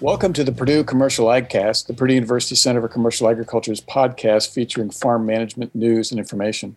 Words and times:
Welcome 0.00 0.32
to 0.32 0.44
the 0.44 0.52
Purdue 0.52 0.82
Commercial 0.82 1.26
AgCast, 1.26 1.86
the 1.86 1.92
Purdue 1.92 2.14
University 2.14 2.54
Center 2.54 2.80
for 2.80 2.88
Commercial 2.88 3.28
Agriculture's 3.28 3.82
podcast 3.82 4.50
featuring 4.50 4.88
farm 4.88 5.26
management 5.26 5.74
news 5.74 6.10
and 6.10 6.18
information. 6.18 6.76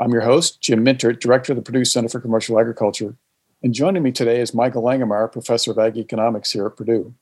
I'm 0.00 0.10
your 0.10 0.22
host, 0.22 0.62
Jim 0.62 0.82
Mintert, 0.82 1.20
Director 1.20 1.52
of 1.52 1.56
the 1.56 1.62
Purdue 1.62 1.84
Center 1.84 2.08
for 2.08 2.18
Commercial 2.18 2.58
Agriculture. 2.58 3.14
And 3.62 3.74
joining 3.74 4.02
me 4.02 4.10
today 4.10 4.40
is 4.40 4.54
Michael 4.54 4.82
Langemeier, 4.82 5.30
Professor 5.30 5.72
of 5.72 5.78
Ag 5.78 5.98
Economics 5.98 6.52
here 6.52 6.64
at 6.64 6.76
Purdue. 6.76 7.12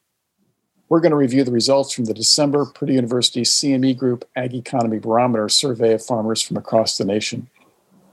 We're 0.89 1.01
going 1.01 1.11
to 1.11 1.17
review 1.17 1.43
the 1.43 1.51
results 1.51 1.93
from 1.93 2.05
the 2.05 2.15
December 2.15 2.65
Purdue 2.65 2.93
University 2.93 3.43
CME 3.43 3.99
Group 3.99 4.29
Ag 4.37 4.55
Economy 4.55 5.01
Barometer 5.01 5.49
survey 5.49 5.95
of 5.95 6.05
farmers 6.07 6.43
from 6.43 6.59
across 6.59 6.97
the 6.97 7.05
nation. 7.05 7.49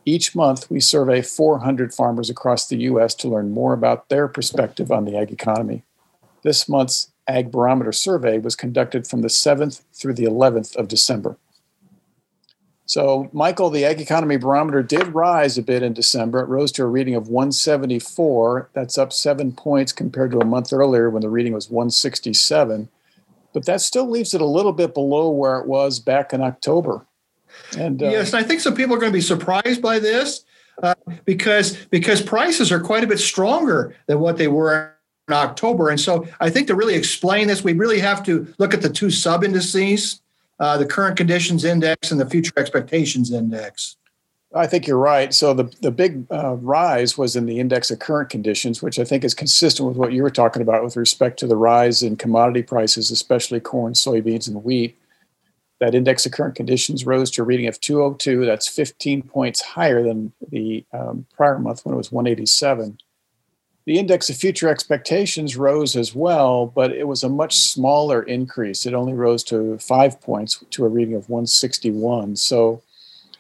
Each 0.05 0.35
month, 0.35 0.71
we 0.71 0.79
survey 0.79 1.21
400 1.21 1.93
farmers 1.93 2.31
across 2.31 2.67
the 2.67 2.77
U.S. 2.77 3.13
to 3.13 3.29
learn 3.29 3.51
more 3.51 3.73
about 3.73 4.09
their 4.09 4.27
perspective 4.27 4.91
on 4.91 5.05
the 5.05 5.15
ag 5.15 5.31
economy. 5.31 5.83
This 6.43 6.67
month's 6.67 7.10
Ag 7.27 7.51
Barometer 7.51 7.91
survey 7.91 8.39
was 8.39 8.55
conducted 8.55 9.07
from 9.07 9.21
the 9.21 9.27
7th 9.27 9.81
through 9.93 10.13
the 10.13 10.25
11th 10.25 10.75
of 10.75 10.87
December. 10.87 11.37
So, 12.85 13.29
Michael, 13.31 13.69
the 13.69 13.85
Ag 13.85 14.01
Economy 14.01 14.35
Barometer 14.35 14.83
did 14.83 15.15
rise 15.15 15.57
a 15.57 15.61
bit 15.61 15.81
in 15.81 15.93
December. 15.93 16.41
It 16.41 16.49
rose 16.49 16.73
to 16.73 16.83
a 16.83 16.87
reading 16.87 17.15
of 17.15 17.29
174. 17.29 18.69
That's 18.73 18.97
up 18.97 19.13
seven 19.13 19.53
points 19.53 19.93
compared 19.93 20.31
to 20.31 20.39
a 20.39 20.45
month 20.45 20.73
earlier 20.73 21.09
when 21.09 21.21
the 21.21 21.29
reading 21.29 21.53
was 21.53 21.69
167. 21.69 22.89
But 23.53 23.65
that 23.65 23.79
still 23.79 24.09
leaves 24.09 24.33
it 24.33 24.41
a 24.41 24.45
little 24.45 24.73
bit 24.73 24.93
below 24.93 25.29
where 25.29 25.57
it 25.59 25.67
was 25.67 25.99
back 25.99 26.33
in 26.33 26.41
October. 26.41 27.05
And 27.77 28.03
uh, 28.03 28.09
yes, 28.09 28.33
I 28.33 28.43
think 28.43 28.59
some 28.59 28.75
people 28.75 28.95
are 28.95 28.99
going 28.99 29.11
to 29.11 29.17
be 29.17 29.21
surprised 29.21 29.81
by 29.81 29.99
this 29.99 30.43
uh, 30.83 30.95
because 31.25 31.75
because 31.91 32.21
prices 32.21 32.71
are 32.71 32.79
quite 32.79 33.03
a 33.03 33.07
bit 33.07 33.19
stronger 33.19 33.95
than 34.07 34.19
what 34.19 34.37
they 34.37 34.47
were 34.47 34.95
in 35.31 35.37
October. 35.37 35.89
And 35.89 35.99
so 35.99 36.27
I 36.39 36.49
think 36.49 36.67
to 36.67 36.75
really 36.75 36.95
explain 36.95 37.47
this, 37.47 37.63
we 37.63 37.73
really 37.73 37.99
have 37.99 38.23
to 38.25 38.53
look 38.57 38.73
at 38.73 38.81
the 38.81 38.89
two 38.89 39.09
sub 39.09 39.43
indices, 39.43 40.21
uh, 40.59 40.77
the 40.77 40.85
current 40.85 41.17
conditions 41.17 41.63
index 41.63 42.11
and 42.11 42.19
the 42.19 42.29
future 42.29 42.53
expectations 42.57 43.31
index. 43.31 43.97
I 44.53 44.67
think 44.67 44.85
you're 44.85 44.97
right. 44.97 45.33
So 45.33 45.53
the 45.53 45.73
the 45.81 45.91
big 45.91 46.25
uh, 46.29 46.55
rise 46.55 47.17
was 47.17 47.37
in 47.37 47.45
the 47.45 47.59
index 47.59 47.89
of 47.89 47.99
current 47.99 48.29
conditions, 48.29 48.81
which 48.81 48.99
I 48.99 49.05
think 49.05 49.23
is 49.23 49.33
consistent 49.33 49.87
with 49.87 49.97
what 49.97 50.11
you 50.11 50.23
were 50.23 50.29
talking 50.29 50.61
about 50.61 50.83
with 50.83 50.97
respect 50.97 51.39
to 51.39 51.47
the 51.47 51.55
rise 51.55 52.03
in 52.03 52.17
commodity 52.17 52.63
prices, 52.63 53.11
especially 53.11 53.61
corn, 53.61 53.93
soybeans, 53.93 54.49
and 54.49 54.61
wheat. 54.61 54.97
That 55.79 55.95
index 55.95 56.25
of 56.25 56.33
current 56.33 56.55
conditions 56.55 57.05
rose 57.05 57.31
to 57.31 57.41
a 57.41 57.45
reading 57.45 57.67
of 57.67 57.79
202. 57.79 58.45
That's 58.45 58.67
15 58.67 59.23
points 59.23 59.61
higher 59.61 60.03
than 60.03 60.33
the 60.49 60.83
um, 60.91 61.25
prior 61.33 61.57
month 61.57 61.85
when 61.85 61.95
it 61.95 61.97
was 61.97 62.11
187. 62.11 62.99
The 63.85 63.97
index 63.97 64.29
of 64.29 64.37
future 64.37 64.69
expectations 64.69 65.57
rose 65.57 65.95
as 65.95 66.13
well, 66.13 66.67
but 66.67 66.91
it 66.91 67.07
was 67.07 67.23
a 67.23 67.29
much 67.29 67.57
smaller 67.57 68.21
increase. 68.21 68.85
It 68.85 68.93
only 68.93 69.13
rose 69.13 69.43
to 69.45 69.77
five 69.79 70.21
points 70.21 70.63
to 70.69 70.85
a 70.85 70.89
reading 70.89 71.15
of 71.15 71.29
161. 71.29 72.35
So 72.35 72.83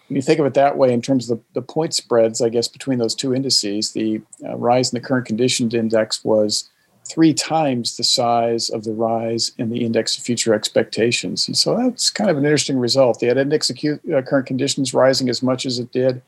when 0.07 0.15
you 0.15 0.21
think 0.21 0.39
of 0.39 0.47
it 0.47 0.55
that 0.55 0.77
way, 0.77 0.91
in 0.91 1.01
terms 1.01 1.29
of 1.29 1.37
the, 1.37 1.43
the 1.53 1.65
point 1.65 1.93
spreads, 1.93 2.41
I 2.41 2.49
guess, 2.49 2.67
between 2.67 2.97
those 2.97 3.13
two 3.13 3.35
indices, 3.35 3.91
the 3.91 4.21
uh, 4.43 4.57
rise 4.57 4.91
in 4.91 4.99
the 4.99 5.07
current 5.07 5.27
conditions 5.27 5.75
index 5.75 6.23
was 6.25 6.69
three 7.05 7.33
times 7.33 7.97
the 7.97 8.03
size 8.03 8.69
of 8.69 8.83
the 8.83 8.93
rise 8.93 9.51
in 9.59 9.69
the 9.69 9.85
index 9.85 10.17
of 10.17 10.23
future 10.23 10.55
expectations. 10.55 11.47
And 11.47 11.55
so 11.55 11.77
that's 11.77 12.09
kind 12.09 12.31
of 12.31 12.37
an 12.37 12.45
interesting 12.45 12.79
result. 12.79 13.19
The 13.19 13.29
index 13.29 13.69
of 13.69 13.77
uh, 13.77 14.21
current 14.23 14.47
conditions 14.47 14.93
rising 14.93 15.29
as 15.29 15.43
much 15.43 15.67
as 15.67 15.77
it 15.77 15.91
did 15.91 16.21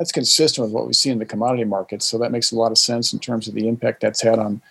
that's 0.00 0.12
consistent 0.12 0.66
with 0.66 0.72
what 0.72 0.86
we 0.86 0.94
see 0.94 1.10
in 1.10 1.18
the 1.18 1.26
commodity 1.26 1.64
markets. 1.64 2.06
So 2.06 2.16
that 2.18 2.32
makes 2.32 2.52
a 2.52 2.56
lot 2.56 2.72
of 2.72 2.78
sense 2.78 3.12
in 3.12 3.18
terms 3.18 3.48
of 3.48 3.54
the 3.54 3.68
impact 3.68 4.00
that's 4.00 4.22
had 4.22 4.38
on. 4.38 4.62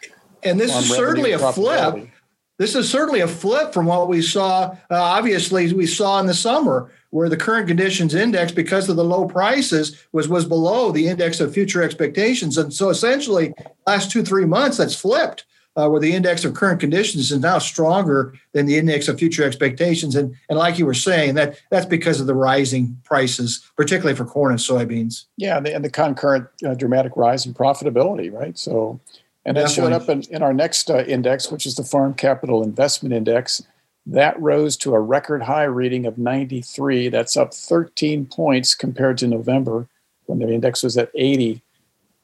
And 0.41 0.59
this 0.59 0.75
is 0.75 0.89
certainly 0.89 1.33
a 1.33 1.53
flip. 1.53 2.09
This 2.57 2.73
is 2.73 2.89
certainly 2.89 3.19
a 3.19 3.27
flip 3.27 3.71
from 3.71 3.85
what 3.85 4.07
we 4.07 4.23
saw. 4.23 4.75
Uh, 4.89 4.95
obviously, 4.95 5.71
we 5.71 5.85
saw 5.85 6.19
in 6.19 6.25
the 6.25 6.33
summer 6.33 6.91
where 7.11 7.29
the 7.29 7.37
current 7.37 7.67
conditions 7.67 8.15
index, 8.15 8.51
because 8.51 8.89
of 8.89 8.95
the 8.95 9.03
low 9.03 9.27
prices, 9.27 10.03
was 10.13 10.27
was 10.27 10.45
below 10.45 10.91
the 10.91 11.07
index 11.07 11.39
of 11.39 11.53
future 11.53 11.83
expectations. 11.83 12.57
And 12.57 12.73
so, 12.73 12.89
essentially, 12.89 13.53
last 13.85 14.09
two 14.09 14.23
three 14.23 14.45
months, 14.45 14.77
that's 14.77 14.95
flipped 14.95 15.45
uh, 15.79 15.87
where 15.87 16.01
the 16.01 16.13
index 16.13 16.43
of 16.43 16.53
current 16.53 16.79
conditions 16.79 17.31
is 17.31 17.39
now 17.39 17.57
stronger 17.57 18.33
than 18.51 18.65
the 18.65 18.77
index 18.77 19.07
of 19.07 19.17
future 19.17 19.45
expectations. 19.45 20.13
And, 20.13 20.35
and 20.49 20.59
like 20.59 20.77
you 20.77 20.85
were 20.85 20.93
saying, 20.93 21.35
that 21.35 21.61
that's 21.69 21.85
because 21.85 22.19
of 22.19 22.27
the 22.27 22.35
rising 22.35 22.97
prices, 23.05 23.65
particularly 23.77 24.15
for 24.15 24.25
corn 24.25 24.51
and 24.51 24.59
soybeans. 24.59 25.25
Yeah, 25.37 25.55
and 25.55 25.65
the, 25.65 25.73
and 25.73 25.85
the 25.85 25.89
concurrent 25.89 26.47
uh, 26.67 26.73
dramatic 26.73 27.13
rise 27.15 27.45
in 27.45 27.53
profitability, 27.53 28.31
right? 28.31 28.57
So, 28.57 28.99
and 29.45 29.55
that 29.55 29.71
showed 29.71 29.93
up 29.93 30.09
in, 30.09 30.23
in 30.23 30.43
our 30.43 30.53
next 30.53 30.89
uh, 30.89 31.05
index, 31.05 31.49
which 31.49 31.65
is 31.65 31.75
the 31.75 31.83
Farm 31.83 32.13
Capital 32.13 32.61
Investment 32.61 33.13
Index. 33.13 33.63
That 34.05 34.39
rose 34.41 34.75
to 34.77 34.93
a 34.95 34.99
record 34.99 35.43
high 35.43 35.63
reading 35.63 36.05
of 36.05 36.17
93. 36.17 37.07
That's 37.07 37.37
up 37.37 37.53
13 37.53 38.25
points 38.25 38.75
compared 38.75 39.17
to 39.19 39.27
November 39.27 39.87
when 40.25 40.39
the 40.39 40.51
index 40.51 40.83
was 40.83 40.97
at 40.97 41.09
80. 41.15 41.61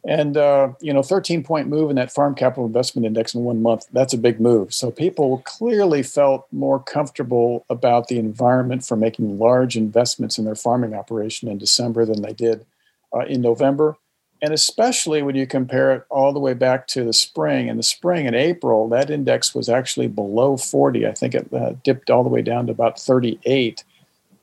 And 0.08 0.38
uh, 0.38 0.70
you 0.82 0.94
know, 0.94 1.02
13 1.02 1.44
point 1.44 1.68
move 1.68 1.90
in 1.90 1.96
that 1.96 2.12
farm 2.12 2.36
capital 2.36 2.66
investment 2.66 3.08
index 3.08 3.34
in 3.34 3.44
one 3.44 3.62
month, 3.62 3.88
that's 3.92 4.14
a 4.14 4.20
big 4.20 4.40
move. 4.40 4.74
So 4.74 4.92
people 4.92 5.42
clearly 5.46 6.04
felt 6.04 6.48
more 6.52 6.80
comfortable 6.80 7.66
about 7.70 8.08
the 8.08 8.20
environment 8.20 8.86
for 8.86 8.96
making 8.96 9.40
large 9.40 9.76
investments 9.76 10.38
in 10.38 10.46
their 10.46 10.56
farming 10.56 10.94
operation 10.94 11.50
in 11.50 11.58
December 11.58 12.06
than 12.06 12.22
they 12.22 12.34
did 12.34 12.66
uh, 13.16 13.26
in 13.26 13.42
November. 13.42 13.98
And 14.44 14.54
especially 14.54 15.24
when 15.24 15.34
you 15.34 15.48
compare 15.48 15.96
it 15.96 16.06
all 16.10 16.32
the 16.32 16.40
way 16.40 16.54
back 16.54 16.86
to 16.88 17.04
the 17.04 17.14
spring. 17.14 17.68
In 17.68 17.78
the 17.78 17.84
spring 17.84 18.28
in 18.28 18.36
April, 18.36 18.88
that 18.90 19.10
index 19.10 19.56
was 19.56 19.70
actually 19.70 20.08
below 20.08 20.56
40. 20.56 21.08
I 21.08 21.14
think 21.14 21.34
it 21.34 21.52
uh, 21.52 21.74
dipped 21.84 22.12
all 22.12 22.22
the 22.22 22.30
way 22.30 22.44
down 22.44 22.68
to 22.68 22.72
about 22.72 23.00
38. 23.00 23.84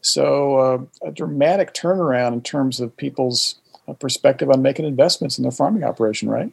So 0.01 0.57
uh, 0.57 1.07
a 1.07 1.13
dramatic 1.13 1.73
turnaround 1.73 2.33
in 2.33 2.43
terms 2.43 2.81
of 2.81 2.97
people's 2.97 3.61
perspective 3.99 4.51
on 4.51 4.63
making 4.63 4.85
investments 4.85 5.39
in 5.39 5.43
their 5.43 5.53
farming 5.53 5.85
operation, 5.85 6.29
right? 6.29 6.53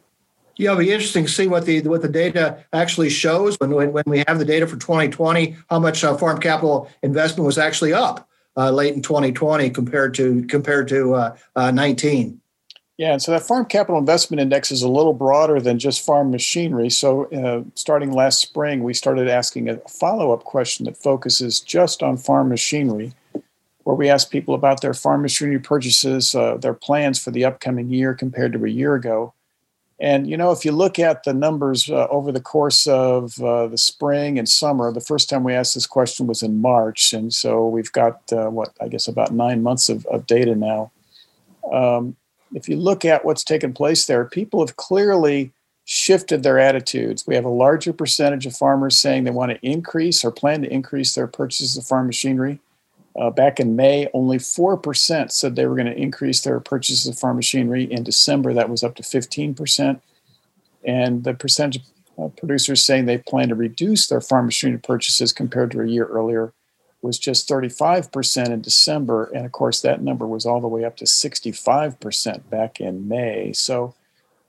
Yeah, 0.56 0.72
it'll 0.72 0.80
be 0.80 0.92
interesting 0.92 1.24
to 1.24 1.30
see 1.30 1.46
what 1.46 1.64
the 1.64 1.80
what 1.82 2.02
the 2.02 2.08
data 2.08 2.64
actually 2.72 3.08
shows 3.08 3.56
when 3.60 3.70
when, 3.70 3.92
when 3.92 4.04
we 4.06 4.24
have 4.26 4.38
the 4.38 4.44
data 4.44 4.66
for 4.66 4.76
2020, 4.76 5.56
how 5.70 5.78
much 5.78 6.04
uh, 6.04 6.16
farm 6.16 6.38
capital 6.38 6.90
investment 7.02 7.46
was 7.46 7.56
actually 7.56 7.94
up 7.94 8.28
uh, 8.56 8.70
late 8.70 8.94
in 8.94 9.00
2020 9.00 9.70
compared 9.70 10.14
to 10.14 10.44
compared 10.46 10.88
to 10.88 11.14
uh, 11.14 11.36
uh 11.56 11.70
19. 11.70 12.40
Yeah, 12.98 13.12
and 13.12 13.22
so 13.22 13.32
that 13.32 13.40
farm 13.40 13.64
capital 13.64 13.98
investment 13.98 14.42
index 14.42 14.70
is 14.70 14.82
a 14.82 14.88
little 14.88 15.14
broader 15.14 15.58
than 15.58 15.78
just 15.78 16.04
farm 16.04 16.30
machinery. 16.30 16.90
So, 16.90 17.24
uh, 17.32 17.62
starting 17.74 18.12
last 18.12 18.42
spring, 18.42 18.82
we 18.82 18.92
started 18.92 19.26
asking 19.26 19.70
a 19.70 19.78
follow 19.88 20.34
up 20.34 20.44
question 20.44 20.84
that 20.84 20.98
focuses 20.98 21.60
just 21.60 22.02
on 22.02 22.18
farm 22.18 22.50
machinery 22.50 23.14
where 23.84 23.96
we 23.96 24.08
asked 24.08 24.30
people 24.30 24.54
about 24.54 24.80
their 24.80 24.94
farm 24.94 25.22
machinery 25.22 25.58
purchases, 25.58 26.34
uh, 26.34 26.56
their 26.56 26.74
plans 26.74 27.18
for 27.18 27.30
the 27.30 27.44
upcoming 27.44 27.90
year 27.90 28.14
compared 28.14 28.52
to 28.52 28.64
a 28.64 28.68
year 28.68 28.94
ago. 28.94 29.32
And 29.98 30.28
you 30.28 30.36
know, 30.36 30.50
if 30.50 30.64
you 30.64 30.72
look 30.72 30.98
at 30.98 31.24
the 31.24 31.34
numbers 31.34 31.90
uh, 31.90 32.06
over 32.08 32.32
the 32.32 32.40
course 32.40 32.86
of 32.86 33.38
uh, 33.42 33.66
the 33.66 33.76
spring 33.76 34.38
and 34.38 34.48
summer, 34.48 34.92
the 34.92 35.00
first 35.00 35.28
time 35.28 35.44
we 35.44 35.52
asked 35.52 35.74
this 35.74 35.86
question 35.86 36.26
was 36.26 36.42
in 36.42 36.60
March, 36.60 37.12
and 37.12 37.32
so 37.34 37.68
we've 37.68 37.92
got 37.92 38.20
uh, 38.32 38.48
what 38.48 38.70
I 38.80 38.88
guess 38.88 39.08
about 39.08 39.32
nine 39.32 39.62
months 39.62 39.90
of, 39.90 40.06
of 40.06 40.26
data 40.26 40.54
now. 40.54 40.90
Um, 41.70 42.16
if 42.54 42.68
you 42.68 42.76
look 42.76 43.04
at 43.04 43.24
what's 43.24 43.44
taken 43.44 43.74
place 43.74 44.06
there, 44.06 44.24
people 44.24 44.64
have 44.66 44.76
clearly 44.76 45.52
shifted 45.84 46.42
their 46.42 46.58
attitudes. 46.58 47.26
We 47.26 47.34
have 47.34 47.44
a 47.44 47.50
larger 47.50 47.92
percentage 47.92 48.46
of 48.46 48.56
farmers 48.56 48.98
saying 48.98 49.24
they 49.24 49.30
want 49.30 49.52
to 49.52 49.66
increase 49.66 50.24
or 50.24 50.30
plan 50.30 50.62
to 50.62 50.72
increase 50.72 51.14
their 51.14 51.26
purchases 51.26 51.76
of 51.76 51.84
farm 51.84 52.06
machinery. 52.06 52.58
Uh, 53.18 53.30
back 53.30 53.58
in 53.58 53.74
May, 53.74 54.08
only 54.14 54.38
4% 54.38 55.32
said 55.32 55.56
they 55.56 55.66
were 55.66 55.74
going 55.74 55.86
to 55.86 55.96
increase 56.00 56.42
their 56.42 56.60
purchases 56.60 57.06
of 57.06 57.18
farm 57.18 57.36
machinery. 57.36 57.84
In 57.84 58.04
December, 58.04 58.54
that 58.54 58.70
was 58.70 58.84
up 58.84 58.94
to 58.96 59.02
15%. 59.02 60.00
And 60.84 61.24
the 61.24 61.34
percentage 61.34 61.82
of 62.16 62.36
producers 62.36 62.84
saying 62.84 63.06
they 63.06 63.18
plan 63.18 63.48
to 63.48 63.54
reduce 63.54 64.06
their 64.06 64.20
farm 64.20 64.46
machinery 64.46 64.78
purchases 64.78 65.32
compared 65.32 65.70
to 65.72 65.80
a 65.80 65.86
year 65.86 66.06
earlier 66.06 66.52
was 67.02 67.18
just 67.18 67.48
35% 67.48 68.50
in 68.50 68.60
December. 68.60 69.24
And 69.34 69.44
of 69.46 69.52
course, 69.52 69.80
that 69.80 70.02
number 70.02 70.26
was 70.26 70.46
all 70.46 70.60
the 70.60 70.68
way 70.68 70.84
up 70.84 70.96
to 70.98 71.04
65% 71.04 72.50
back 72.50 72.80
in 72.80 73.08
May. 73.08 73.52
So 73.52 73.94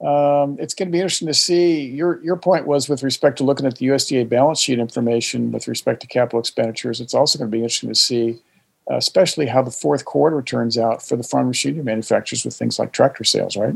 um, 0.01 0.57
it's 0.59 0.74
going 0.74 0.89
to 0.89 0.91
be 0.91 1.00
interesting 1.00 1.27
to 1.27 1.33
see. 1.33 1.85
Your, 1.85 2.21
your 2.24 2.35
point 2.35 2.68
was 2.68 2.89
with 2.89 3.03
respect 3.03 3.38
to 3.38 3.44
looking 3.44 3.65
at 3.65 3.77
the 3.77 3.88
USDA 3.88 4.27
balance 4.27 4.59
sheet 4.59 4.80
information 4.80 5.51
with 5.51 5.68
respect 5.68 6.01
to 6.01 6.07
capital 6.07 6.39
expenditures. 6.39 7.00
It's 7.00 7.13
also 7.13 7.39
going 7.39 7.50
to 7.50 7.57
be 7.57 7.63
interesting 7.63 7.89
to 7.89 7.95
see 7.95 8.31
uh, 8.31 8.50
Uh, 8.91 8.97
especially 8.97 9.45
how 9.45 9.61
the 9.61 9.71
fourth 9.71 10.03
quarter 10.03 10.41
turns 10.41 10.77
out 10.77 11.01
for 11.01 11.15
the 11.15 11.23
farm 11.23 11.47
machinery 11.47 11.81
manufacturers 11.81 12.43
with 12.43 12.53
things 12.53 12.77
like 12.77 12.91
tractor 12.91 13.23
sales, 13.23 13.55
right? 13.55 13.75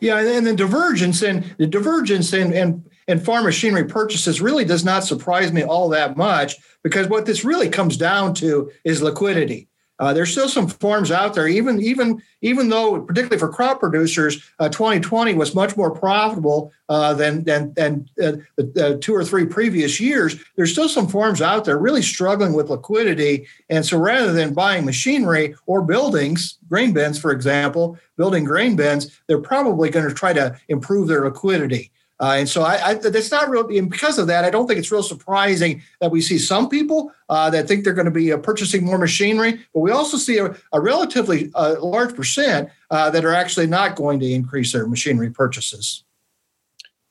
Yeah, 0.00 0.18
and 0.18 0.44
the 0.44 0.56
divergence 0.56 1.22
and 1.22 1.44
the 1.58 1.66
divergence 1.68 2.32
in, 2.32 2.52
in, 2.52 2.84
in 3.06 3.20
farm 3.20 3.44
machinery 3.44 3.84
purchases 3.84 4.40
really 4.40 4.64
does 4.64 4.84
not 4.84 5.04
surprise 5.04 5.52
me 5.52 5.62
all 5.62 5.88
that 5.90 6.16
much 6.16 6.56
because 6.82 7.06
what 7.06 7.24
this 7.24 7.44
really 7.44 7.68
comes 7.68 7.96
down 7.96 8.34
to 8.34 8.72
is 8.82 9.00
liquidity. 9.00 9.68
Uh, 9.98 10.12
there's 10.12 10.30
still 10.30 10.48
some 10.48 10.68
farms 10.68 11.10
out 11.10 11.34
there, 11.34 11.48
even 11.48 11.80
even 11.80 12.22
even 12.42 12.68
though, 12.68 13.00
particularly 13.00 13.38
for 13.38 13.48
crop 13.48 13.80
producers, 13.80 14.42
uh, 14.58 14.68
2020 14.68 15.34
was 15.34 15.54
much 15.54 15.76
more 15.76 15.90
profitable 15.90 16.70
uh, 16.90 17.14
than 17.14 17.44
than 17.44 17.72
than 17.74 18.08
uh, 18.22 18.32
the 18.56 18.98
two 19.00 19.14
or 19.14 19.24
three 19.24 19.46
previous 19.46 19.98
years. 19.98 20.36
There's 20.54 20.72
still 20.72 20.88
some 20.88 21.08
farms 21.08 21.40
out 21.40 21.64
there 21.64 21.78
really 21.78 22.02
struggling 22.02 22.52
with 22.52 22.68
liquidity, 22.68 23.46
and 23.70 23.86
so 23.86 23.98
rather 23.98 24.32
than 24.32 24.52
buying 24.52 24.84
machinery 24.84 25.54
or 25.64 25.82
buildings, 25.82 26.58
grain 26.68 26.92
bins, 26.92 27.18
for 27.18 27.32
example, 27.32 27.98
building 28.18 28.44
grain 28.44 28.76
bins, 28.76 29.18
they're 29.26 29.40
probably 29.40 29.88
going 29.88 30.08
to 30.08 30.14
try 30.14 30.34
to 30.34 30.58
improve 30.68 31.08
their 31.08 31.24
liquidity. 31.24 31.90
Uh, 32.18 32.36
and 32.38 32.48
so 32.48 32.62
I, 32.62 32.88
I, 32.88 32.94
that's 32.94 33.30
not 33.30 33.50
real. 33.50 33.66
and 33.68 33.90
because 33.90 34.18
of 34.18 34.26
that, 34.28 34.44
I 34.44 34.50
don't 34.50 34.66
think 34.66 34.78
it's 34.78 34.90
real 34.90 35.02
surprising 35.02 35.82
that 36.00 36.10
we 36.10 36.22
see 36.22 36.38
some 36.38 36.68
people 36.68 37.12
uh, 37.28 37.50
that 37.50 37.68
think 37.68 37.84
they're 37.84 37.92
going 37.92 38.06
to 38.06 38.10
be 38.10 38.32
uh, 38.32 38.38
purchasing 38.38 38.84
more 38.84 38.98
machinery, 38.98 39.60
but 39.74 39.80
we 39.80 39.90
also 39.90 40.16
see 40.16 40.38
a, 40.38 40.56
a 40.72 40.80
relatively 40.80 41.50
uh, 41.54 41.76
large 41.80 42.14
percent 42.14 42.70
uh, 42.90 43.10
that 43.10 43.24
are 43.24 43.34
actually 43.34 43.66
not 43.66 43.96
going 43.96 44.18
to 44.20 44.30
increase 44.30 44.72
their 44.72 44.86
machinery 44.86 45.30
purchases. 45.30 46.04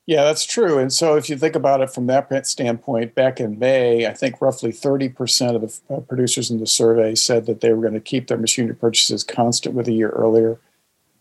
Yeah, 0.08 0.24
that's 0.24 0.46
true. 0.46 0.78
And 0.78 0.94
so 0.94 1.16
if 1.16 1.30
you 1.30 1.38
think 1.38 1.56
about 1.56 1.82
it 1.82 1.90
from 1.90 2.06
that 2.08 2.46
standpoint, 2.46 3.16
back 3.16 3.40
in 3.40 3.58
May, 3.58 4.06
I 4.06 4.14
think 4.14 4.40
roughly 4.40 4.72
30% 4.72 5.56
of 5.56 5.62
the 5.62 5.96
uh, 5.96 6.00
producers 6.02 6.52
in 6.52 6.60
the 6.60 6.68
survey 6.68 7.16
said 7.16 7.48
that 7.48 7.62
they 7.62 7.74
were 7.74 7.82
going 7.82 7.96
to 7.96 8.00
keep 8.00 8.28
their 8.28 8.38
machinery 8.38 8.76
purchases 8.76 9.24
constant 9.24 9.74
with 9.74 9.88
a 9.88 9.92
year 9.92 10.10
earlier. 10.10 10.60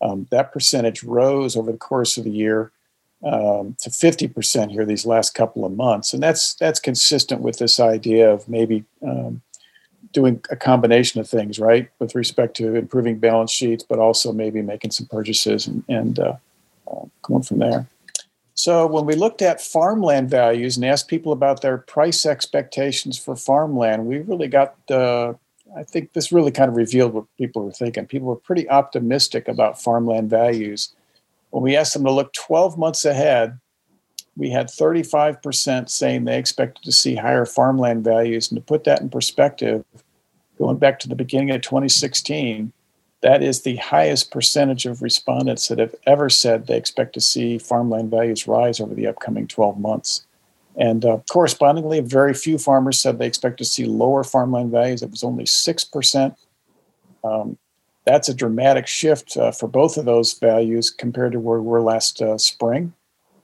Um, 0.01 0.27
that 0.29 0.51
percentage 0.51 1.03
rose 1.03 1.55
over 1.55 1.71
the 1.71 1.79
course 1.79 2.17
of 2.17 2.25
the 2.25 2.31
year 2.31 2.71
um, 3.23 3.75
to 3.79 3.89
50% 3.89 4.71
here 4.71 4.85
these 4.85 5.05
last 5.05 5.33
couple 5.33 5.65
of 5.65 5.75
months. 5.75 6.13
And 6.13 6.21
that's 6.21 6.55
that's 6.55 6.79
consistent 6.79 7.41
with 7.41 7.57
this 7.57 7.79
idea 7.79 8.31
of 8.31 8.47
maybe 8.47 8.83
um, 9.05 9.41
doing 10.11 10.41
a 10.49 10.55
combination 10.55 11.19
of 11.19 11.27
things, 11.27 11.59
right, 11.59 11.89
with 11.99 12.15
respect 12.15 12.55
to 12.57 12.75
improving 12.75 13.19
balance 13.19 13.51
sheets, 13.51 13.83
but 13.83 13.99
also 13.99 14.31
maybe 14.31 14.61
making 14.61 14.91
some 14.91 15.07
purchases 15.07 15.67
and, 15.67 15.83
and 15.89 16.19
uh, 16.19 16.35
uh, 16.89 17.05
going 17.23 17.43
from 17.43 17.59
there. 17.59 17.87
So 18.53 18.87
when 18.87 19.05
we 19.05 19.15
looked 19.15 19.41
at 19.41 19.59
farmland 19.59 20.29
values 20.29 20.77
and 20.77 20.85
asked 20.85 21.09
people 21.09 21.33
about 21.33 21.61
their 21.61 21.77
price 21.77 22.25
expectations 22.25 23.17
for 23.17 23.35
farmland, 23.35 24.05
we 24.05 24.19
really 24.19 24.47
got 24.47 24.75
uh, 24.89 25.33
I 25.75 25.83
think 25.83 26.13
this 26.13 26.31
really 26.31 26.51
kind 26.51 26.69
of 26.69 26.77
revealed 26.77 27.13
what 27.13 27.25
people 27.37 27.65
were 27.65 27.71
thinking. 27.71 28.05
People 28.05 28.27
were 28.27 28.35
pretty 28.35 28.69
optimistic 28.69 29.47
about 29.47 29.81
farmland 29.81 30.29
values 30.29 30.93
when 31.55 31.63
we 31.63 31.77
asked 31.77 31.93
them 31.93 32.03
to 32.03 32.11
look 32.11 32.33
12 32.33 32.77
months 32.77 33.05
ahead, 33.05 33.57
we 34.35 34.49
had 34.49 34.67
35% 34.67 35.89
saying 35.89 36.25
they 36.25 36.37
expected 36.37 36.83
to 36.83 36.91
see 36.91 37.15
higher 37.15 37.45
farmland 37.45 38.03
values. 38.03 38.51
And 38.51 38.57
to 38.57 38.61
put 38.61 38.83
that 38.83 38.99
in 38.99 39.09
perspective, 39.09 39.85
going 40.57 40.75
back 40.75 40.99
to 40.99 41.07
the 41.07 41.15
beginning 41.15 41.51
of 41.51 41.61
2016, 41.61 42.73
that 43.21 43.41
is 43.41 43.61
the 43.61 43.77
highest 43.77 44.31
percentage 44.31 44.85
of 44.85 45.01
respondents 45.01 45.69
that 45.69 45.79
have 45.79 45.95
ever 46.05 46.29
said 46.29 46.67
they 46.67 46.75
expect 46.75 47.13
to 47.13 47.21
see 47.21 47.57
farmland 47.57 48.11
values 48.11 48.49
rise 48.49 48.81
over 48.81 48.93
the 48.93 49.07
upcoming 49.07 49.47
12 49.47 49.79
months. 49.79 50.27
And 50.75 51.05
uh, 51.05 51.19
correspondingly, 51.31 52.01
very 52.01 52.33
few 52.33 52.57
farmers 52.57 52.99
said 52.99 53.17
they 53.17 53.27
expect 53.27 53.59
to 53.59 53.65
see 53.65 53.85
lower 53.85 54.25
farmland 54.25 54.71
values. 54.71 55.01
It 55.01 55.09
was 55.09 55.23
only 55.23 55.45
6%. 55.45 56.35
Um, 57.23 57.57
that's 58.05 58.29
a 58.29 58.33
dramatic 58.33 58.87
shift 58.87 59.35
uh, 59.37 59.51
for 59.51 59.67
both 59.67 59.97
of 59.97 60.05
those 60.05 60.33
values 60.33 60.91
compared 60.91 61.31
to 61.33 61.39
where 61.39 61.59
we 61.59 61.67
were 61.67 61.81
last 61.81 62.21
uh, 62.21 62.37
spring. 62.37 62.93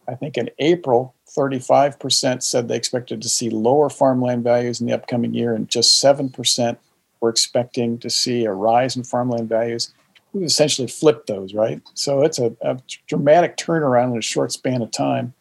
I 0.07 0.15
think 0.15 0.37
in 0.37 0.49
April, 0.59 1.15
35% 1.35 2.43
said 2.43 2.67
they 2.67 2.75
expected 2.75 3.21
to 3.21 3.29
see 3.29 3.49
lower 3.49 3.89
farmland 3.89 4.43
values 4.43 4.81
in 4.81 4.87
the 4.87 4.93
upcoming 4.93 5.33
year, 5.33 5.55
and 5.55 5.69
just 5.69 6.03
7% 6.03 6.77
were 7.21 7.29
expecting 7.29 7.97
to 7.99 8.09
see 8.09 8.45
a 8.45 8.51
rise 8.51 8.95
in 8.95 9.03
farmland 9.03 9.49
values. 9.49 9.93
We've 10.33 10.43
essentially 10.43 10.87
flipped 10.87 11.27
those, 11.27 11.53
right? 11.53 11.81
So 11.93 12.21
it's 12.23 12.39
a, 12.39 12.55
a 12.61 12.79
dramatic 13.07 13.57
turnaround 13.57 14.11
in 14.11 14.17
a 14.17 14.21
short 14.21 14.51
span 14.51 14.81
of 14.81 14.91
time, 14.91 15.33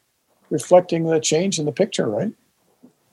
reflecting 0.51 1.05
the 1.05 1.21
change 1.21 1.59
in 1.59 1.65
the 1.65 1.73
picture, 1.73 2.09
right? 2.09 2.33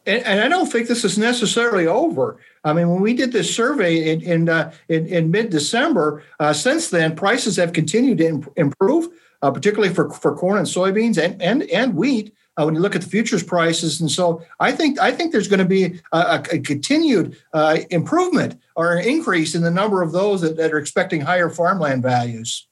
and, 0.08 0.24
and, 0.24 0.40
I 0.40 0.48
don't 0.48 0.72
think 0.72 0.88
this 0.88 1.04
is 1.04 1.18
necessarily 1.18 1.86
over. 1.86 2.40
I 2.68 2.74
mean, 2.74 2.90
when 2.90 3.02
we 3.02 3.14
did 3.14 3.32
this 3.32 3.54
survey 3.54 4.12
in 4.12 4.22
in, 4.22 4.50
uh, 4.50 4.74
in, 4.90 5.08
in 5.08 5.32
mid 5.32 5.50
December, 5.50 6.24
uh, 6.40 6.52
since 6.52 6.90
then 6.90 7.16
prices 7.16 7.56
have 7.56 7.72
continued 7.72 8.18
to 8.18 8.28
imp- 8.28 8.54
improve, 8.58 9.08
uh, 9.42 9.52
particularly 9.52 9.94
for, 9.94 10.12
for 10.12 10.36
corn 10.36 10.58
and 10.58 10.68
soybeans 10.68 11.18
and 11.18 11.42
and 11.42 11.64
and 11.64 11.96
wheat. 11.96 12.34
Uh, 12.60 12.66
when 12.66 12.74
you 12.74 12.82
look 12.82 12.96
at 12.96 13.04
the 13.04 13.10
futures 13.10 13.44
prices, 13.44 14.02
and 14.02 14.12
so 14.12 14.44
I 14.60 14.72
think 14.72 15.00
I 15.00 15.12
think 15.12 15.32
there's 15.32 15.48
going 15.48 15.60
to 15.60 15.66
be 15.66 16.02
a, 16.12 16.44
a 16.52 16.60
continued 16.60 17.38
uh, 17.54 17.78
improvement 17.92 18.60
or 18.76 18.98
an 18.98 19.08
increase 19.08 19.56
in 19.56 19.62
the 19.62 19.72
number 19.72 20.02
of 20.02 20.12
those 20.12 20.42
that, 20.42 20.58
that 20.58 20.74
are 20.74 20.80
expecting 20.80 21.22
higher 21.22 21.50
farmland 21.50 22.02
values. 22.04 22.68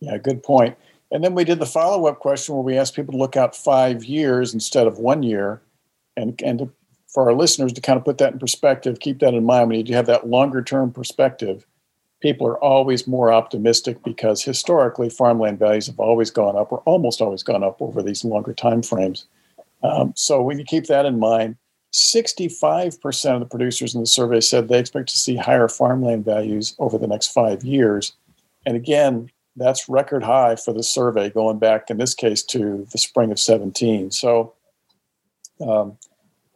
Yeah, 0.00 0.16
good 0.16 0.42
point. 0.42 0.78
And 1.10 1.24
then 1.24 1.34
we 1.34 1.44
did 1.44 1.58
the 1.58 1.66
follow 1.66 2.06
up 2.06 2.20
question 2.20 2.54
where 2.54 2.62
we 2.62 2.78
asked 2.78 2.94
people 2.94 3.12
to 3.12 3.18
look 3.18 3.36
out 3.36 3.56
five 3.56 4.04
years 4.04 4.54
instead 4.54 4.86
of 4.86 4.98
one 4.98 5.24
year 5.24 5.60
and 6.16 6.40
and 6.42 6.58
to, 6.60 6.70
for 7.12 7.28
our 7.28 7.34
listeners 7.34 7.72
to 7.72 7.80
kind 7.80 7.98
of 7.98 8.04
put 8.04 8.18
that 8.18 8.32
in 8.32 8.38
perspective, 8.38 9.00
keep 9.00 9.18
that 9.18 9.34
in 9.34 9.44
mind 9.44 9.68
when 9.68 9.84
you 9.84 9.94
have 9.94 10.06
that 10.06 10.28
longer 10.28 10.62
term 10.62 10.92
perspective. 10.92 11.66
People 12.20 12.46
are 12.46 12.62
always 12.62 13.06
more 13.06 13.32
optimistic 13.32 14.02
because 14.04 14.42
historically 14.42 15.08
farmland 15.08 15.58
values 15.58 15.86
have 15.86 15.98
always 15.98 16.30
gone 16.30 16.56
up 16.56 16.70
or 16.70 16.78
almost 16.80 17.20
always 17.20 17.42
gone 17.42 17.64
up 17.64 17.80
over 17.80 18.02
these 18.02 18.24
longer 18.24 18.52
time 18.52 18.82
frames. 18.82 19.26
Um, 19.82 20.12
so 20.14 20.42
when 20.42 20.58
you 20.58 20.64
keep 20.64 20.84
that 20.86 21.06
in 21.06 21.18
mind, 21.18 21.56
65% 21.92 23.34
of 23.34 23.40
the 23.40 23.46
producers 23.46 23.94
in 23.94 24.00
the 24.00 24.06
survey 24.06 24.40
said 24.40 24.68
they 24.68 24.78
expect 24.78 25.08
to 25.08 25.18
see 25.18 25.34
higher 25.34 25.68
farmland 25.68 26.24
values 26.24 26.76
over 26.78 26.98
the 26.98 27.08
next 27.08 27.28
five 27.28 27.64
years. 27.64 28.12
And 28.66 28.76
again, 28.76 29.30
that's 29.56 29.88
record 29.88 30.22
high 30.22 30.56
for 30.56 30.72
the 30.72 30.82
survey 30.82 31.30
going 31.30 31.58
back 31.58 31.90
in 31.90 31.98
this 31.98 32.14
case 32.14 32.42
to 32.44 32.86
the 32.92 32.98
spring 32.98 33.32
of 33.32 33.40
17. 33.40 34.12
So 34.12 34.54
um, 35.66 35.98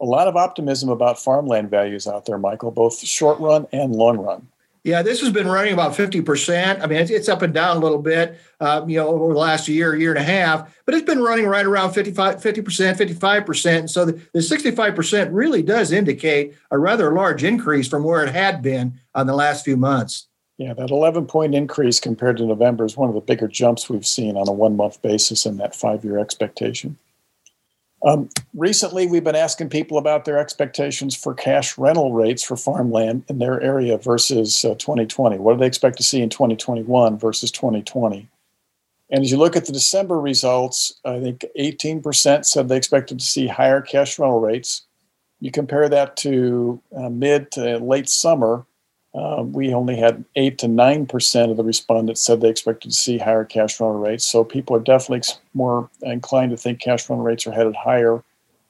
a 0.01 0.05
lot 0.05 0.29
of 0.29 0.37
optimism 0.37 0.89
about 0.89 1.19
farmland 1.19 1.71
values 1.71 2.07
out 2.07 2.27
there, 2.27 2.39
Michael, 2.39 2.71
both 2.71 2.99
short 2.99 3.39
run 3.41 3.67
and 3.73 3.95
long 3.95 4.19
run. 4.19 4.49
Yeah, 4.85 5.01
this 5.01 5.23
has 5.23 5.33
been 5.33 5.49
running 5.49 5.73
about 5.73 5.93
50%. 5.93 6.83
I 6.83 6.87
mean, 6.87 6.99
it's, 6.99 7.11
it's 7.11 7.29
up 7.31 7.41
and 7.41 7.55
down 7.55 7.79
a 7.79 7.81
little 7.81 8.03
bit, 8.03 8.39
uh, 8.61 8.85
you 8.87 8.99
know, 8.99 9.09
over 9.09 9.33
the 9.33 9.39
last 9.39 9.67
year, 9.67 9.97
year 9.97 10.11
and 10.11 10.19
a 10.19 10.23
half, 10.23 10.77
but 10.85 10.95
it's 10.95 11.07
been 11.07 11.23
running 11.23 11.47
right 11.47 11.65
around 11.65 11.95
55, 11.95 12.37
50%, 12.37 12.95
55%. 12.95 13.89
So 13.89 14.05
the, 14.05 14.13
the 14.35 14.41
65% 14.41 15.29
really 15.33 15.63
does 15.63 15.91
indicate 15.91 16.55
a 16.71 16.79
rather 16.79 17.15
large 17.15 17.45
increase 17.45 17.89
from 17.89 18.05
where 18.05 18.25
it 18.25 18.33
had 18.35 18.61
been 18.61 19.01
on 19.15 19.27
the 19.27 19.35
last 19.35 19.65
few 19.65 19.79
months. 19.79 20.29
Yeah, 20.59 20.75
that 20.75 20.91
11 20.91 21.27
point 21.27 21.55
increase 21.55 21.99
compared 21.99 22.37
to 22.37 22.47
November 22.47 22.85
is 22.85 22.97
one 22.97 23.09
of 23.09 23.15
the 23.15 23.23
bigger 23.23 23.49
jumps 23.49 23.89
we've 23.89 24.07
seen 24.07 24.37
on 24.37 24.49
a 24.49 24.53
one 24.53 24.77
month 24.77 25.01
basis 25.01 25.47
in 25.47 25.57
that 25.57 25.75
five 25.75 26.05
year 26.05 26.19
expectation. 26.19 26.99
Um, 28.05 28.29
recently, 28.53 29.07
we've 29.07 29.25
been 29.25 29.35
asking 29.35 29.71
people 29.71 29.97
about 29.97 30.27
their 30.27 30.39
expectations 30.39 31.17
for 31.17 31.33
cash 31.33 31.79
rental 31.79 32.13
rates 32.13 32.43
for 32.43 32.55
farmland 32.55 33.25
in 33.29 33.39
their 33.39 33.61
area 33.63 33.97
versus 33.97 34.63
uh, 34.63 34.75
2020. 34.75 35.39
What 35.39 35.55
do 35.55 35.61
they 35.61 35.67
expect 35.67 35.97
to 35.97 36.03
see 36.03 36.21
in 36.21 36.29
2021 36.29 37.19
versus 37.19 37.51
2020? 37.51 38.29
And 39.11 39.25
as 39.25 39.31
you 39.31 39.39
look 39.39 39.57
at 39.57 39.65
the 39.65 39.73
December 39.73 40.21
results, 40.21 41.01
I 41.05 41.19
think 41.19 41.47
18% 41.59 42.45
said 42.45 42.69
they 42.69 42.77
expected 42.77 43.21
to 43.21 43.25
see 43.25 43.47
higher 43.47 43.81
cash 43.81 44.19
rental 44.19 44.41
rates. 44.41 44.83
You 45.41 45.51
compare 45.51 45.89
that 45.89 46.17
to 46.19 46.83
uh, 46.95 47.09
mid 47.09 47.51
to 47.53 47.79
late 47.79 48.11
summer, 48.11 48.67
uh, 49.15 49.45
we 49.45 49.73
only 49.73 49.97
had 49.97 50.25
8 50.35 50.59
to 50.59 50.67
9% 50.67 51.51
of 51.51 51.57
the 51.57 51.63
respondents 51.63 52.21
said 52.21 52.41
they 52.41 52.49
expected 52.49 52.91
to 52.91 52.97
see 52.97 53.17
higher 53.17 53.45
cash 53.45 53.79
rental 53.79 54.01
rates. 54.01 54.27
So 54.27 54.43
people 54.43 54.75
are 54.75 54.81
definitely 54.81 55.23
more 55.55 55.89
inclined 56.03 56.51
to 56.51 56.57
think 56.57 56.81
cash 56.81 57.09
rental 57.09 57.25
rates 57.25 57.47
are 57.47 57.53
headed 57.53 57.77
higher 57.77 58.25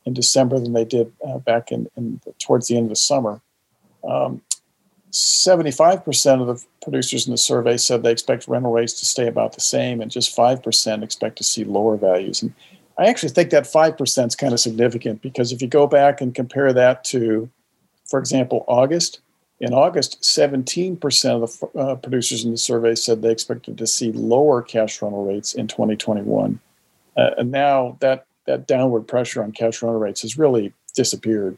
in 0.04 0.12
December 0.12 0.60
than 0.60 0.74
they 0.74 0.84
did 0.84 1.10
uh, 1.26 1.38
back 1.38 1.72
in, 1.72 1.88
in, 1.96 2.20
towards 2.38 2.68
the 2.68 2.76
end 2.76 2.84
of 2.84 2.90
the 2.90 2.96
summer. 2.96 3.40
Um, 4.06 4.42
75% 5.12 6.40
of 6.40 6.46
the 6.46 6.64
producers 6.82 7.26
in 7.26 7.30
the 7.30 7.38
survey 7.38 7.78
said 7.78 8.02
they 8.02 8.12
expect 8.12 8.46
rental 8.46 8.72
rates 8.72 8.94
to 8.94 9.06
stay 9.06 9.28
about 9.28 9.54
the 9.54 9.60
same, 9.60 10.00
and 10.02 10.10
just 10.10 10.36
5% 10.36 11.02
expect 11.02 11.38
to 11.38 11.44
see 11.44 11.64
lower 11.64 11.96
values. 11.96 12.42
And 12.42 12.52
I 12.98 13.06
actually 13.06 13.30
think 13.30 13.50
that 13.50 13.64
5% 13.64 14.26
is 14.26 14.36
kind 14.36 14.52
of 14.52 14.60
significant 14.60 15.22
because 15.22 15.52
if 15.52 15.62
you 15.62 15.68
go 15.68 15.86
back 15.86 16.20
and 16.20 16.34
compare 16.34 16.72
that 16.72 17.04
to, 17.04 17.48
for 18.04 18.18
example, 18.18 18.64
August, 18.68 19.20
in 19.60 19.72
August, 19.72 20.20
17% 20.22 21.42
of 21.42 21.72
the 21.72 21.78
uh, 21.78 21.94
producers 21.96 22.44
in 22.44 22.50
the 22.50 22.58
survey 22.58 22.94
said 22.94 23.22
they 23.22 23.30
expected 23.30 23.78
to 23.78 23.86
see 23.86 24.12
lower 24.12 24.60
cash 24.62 25.00
rental 25.00 25.24
rates 25.24 25.54
in 25.54 25.68
2021. 25.68 26.60
Uh, 27.16 27.30
and 27.38 27.50
now 27.50 27.96
that, 28.00 28.26
that 28.46 28.66
downward 28.66 29.02
pressure 29.02 29.42
on 29.42 29.52
cash 29.52 29.80
rental 29.82 30.00
rates 30.00 30.22
has 30.22 30.36
really 30.36 30.72
disappeared. 30.94 31.56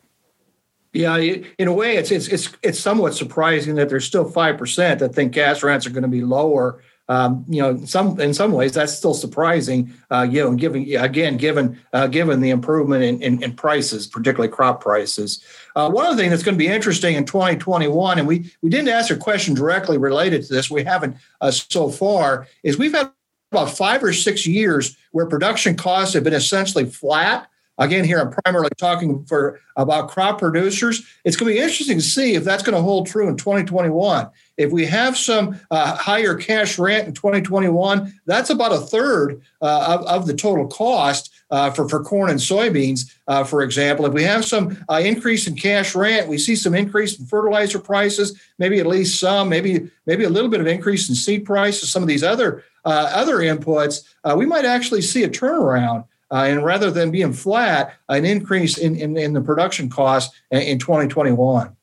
Yeah, 0.92 1.16
in 1.18 1.68
a 1.68 1.72
way, 1.74 1.96
it's 1.96 2.10
it's 2.10 2.26
it's 2.28 2.48
it's 2.62 2.80
somewhat 2.80 3.14
surprising 3.14 3.74
that 3.74 3.90
there's 3.90 4.06
still 4.06 4.24
five 4.24 4.56
percent 4.56 5.00
that 5.00 5.14
think 5.14 5.34
cash 5.34 5.62
rents 5.62 5.86
are 5.86 5.90
going 5.90 6.04
to 6.04 6.08
be 6.08 6.22
lower 6.22 6.82
um, 7.08 7.44
you 7.48 7.62
know, 7.62 7.84
some 7.84 8.18
in 8.20 8.34
some 8.34 8.52
ways 8.52 8.72
that's 8.72 8.92
still 8.92 9.14
surprising. 9.14 9.92
Uh, 10.10 10.26
you 10.28 10.42
know, 10.42 10.54
given 10.54 10.82
again, 10.96 11.36
given 11.36 11.78
uh, 11.92 12.08
given 12.08 12.40
the 12.40 12.50
improvement 12.50 13.04
in, 13.04 13.22
in, 13.22 13.42
in, 13.42 13.52
prices, 13.52 14.06
particularly 14.06 14.52
crop 14.52 14.80
prices. 14.80 15.44
Uh, 15.76 15.88
one 15.88 16.06
other 16.06 16.16
thing 16.16 16.30
that's 16.30 16.42
going 16.42 16.56
to 16.56 16.58
be 16.58 16.66
interesting 16.66 17.14
in 17.14 17.24
2021, 17.24 18.18
and 18.18 18.26
we 18.26 18.50
we 18.60 18.68
didn't 18.68 18.88
ask 18.88 19.10
a 19.10 19.16
question 19.16 19.54
directly 19.54 19.98
related 19.98 20.42
to 20.42 20.52
this. 20.52 20.70
We 20.70 20.82
haven't 20.82 21.16
uh, 21.40 21.52
so 21.52 21.90
far. 21.90 22.48
Is 22.64 22.76
we've 22.76 22.94
had 22.94 23.12
about 23.52 23.70
five 23.70 24.02
or 24.02 24.12
six 24.12 24.44
years 24.44 24.96
where 25.12 25.26
production 25.26 25.76
costs 25.76 26.14
have 26.14 26.24
been 26.24 26.34
essentially 26.34 26.84
flat 26.84 27.48
Again, 27.78 28.04
here 28.04 28.18
I'm 28.18 28.30
primarily 28.30 28.70
talking 28.78 29.24
for 29.26 29.60
about 29.76 30.08
crop 30.08 30.38
producers. 30.38 31.06
It's 31.24 31.36
going 31.36 31.52
to 31.52 31.54
be 31.54 31.62
interesting 31.62 31.98
to 31.98 32.02
see 32.02 32.34
if 32.34 32.42
that's 32.42 32.62
going 32.62 32.74
to 32.74 32.80
hold 32.80 33.06
true 33.06 33.28
in 33.28 33.36
2021. 33.36 34.30
If 34.56 34.72
we 34.72 34.86
have 34.86 35.18
some 35.18 35.60
uh, 35.70 35.94
higher 35.94 36.34
cash 36.34 36.78
rent 36.78 37.06
in 37.06 37.12
2021, 37.12 38.20
that's 38.24 38.48
about 38.48 38.72
a 38.72 38.78
third 38.78 39.42
uh, 39.60 39.98
of, 40.00 40.06
of, 40.06 40.26
the 40.26 40.32
total 40.32 40.66
cost 40.66 41.34
uh, 41.50 41.70
for, 41.70 41.86
for 41.86 42.02
corn 42.02 42.30
and 42.30 42.40
soybeans, 42.40 43.14
uh, 43.28 43.44
for 43.44 43.62
example. 43.62 44.06
If 44.06 44.14
we 44.14 44.24
have 44.24 44.46
some 44.46 44.82
uh, 44.88 45.02
increase 45.04 45.46
in 45.46 45.56
cash 45.56 45.94
rent, 45.94 46.28
we 46.28 46.38
see 46.38 46.56
some 46.56 46.74
increase 46.74 47.18
in 47.18 47.26
fertilizer 47.26 47.78
prices, 47.78 48.40
maybe 48.58 48.80
at 48.80 48.86
least 48.86 49.20
some, 49.20 49.50
maybe 49.50 49.90
maybe 50.06 50.24
a 50.24 50.30
little 50.30 50.50
bit 50.50 50.60
of 50.60 50.66
increase 50.66 51.10
in 51.10 51.14
seed 51.14 51.44
prices, 51.44 51.90
some 51.90 52.02
of 52.02 52.08
these 52.08 52.24
other 52.24 52.64
uh, 52.86 53.10
other 53.12 53.38
inputs, 53.38 54.04
we 54.36 54.46
might 54.46 54.64
actually 54.64 55.02
see 55.02 55.24
a 55.24 55.28
turnaround. 55.28 56.06
Uh, 56.30 56.44
and 56.48 56.64
rather 56.64 56.90
than 56.90 57.10
being 57.10 57.32
flat, 57.32 57.94
an 58.08 58.24
increase 58.24 58.78
in, 58.78 58.96
in, 58.96 59.16
in 59.16 59.32
the 59.32 59.40
production 59.40 59.88
cost 59.88 60.34
in, 60.50 60.62
in 60.62 60.78
2021. 60.78 61.76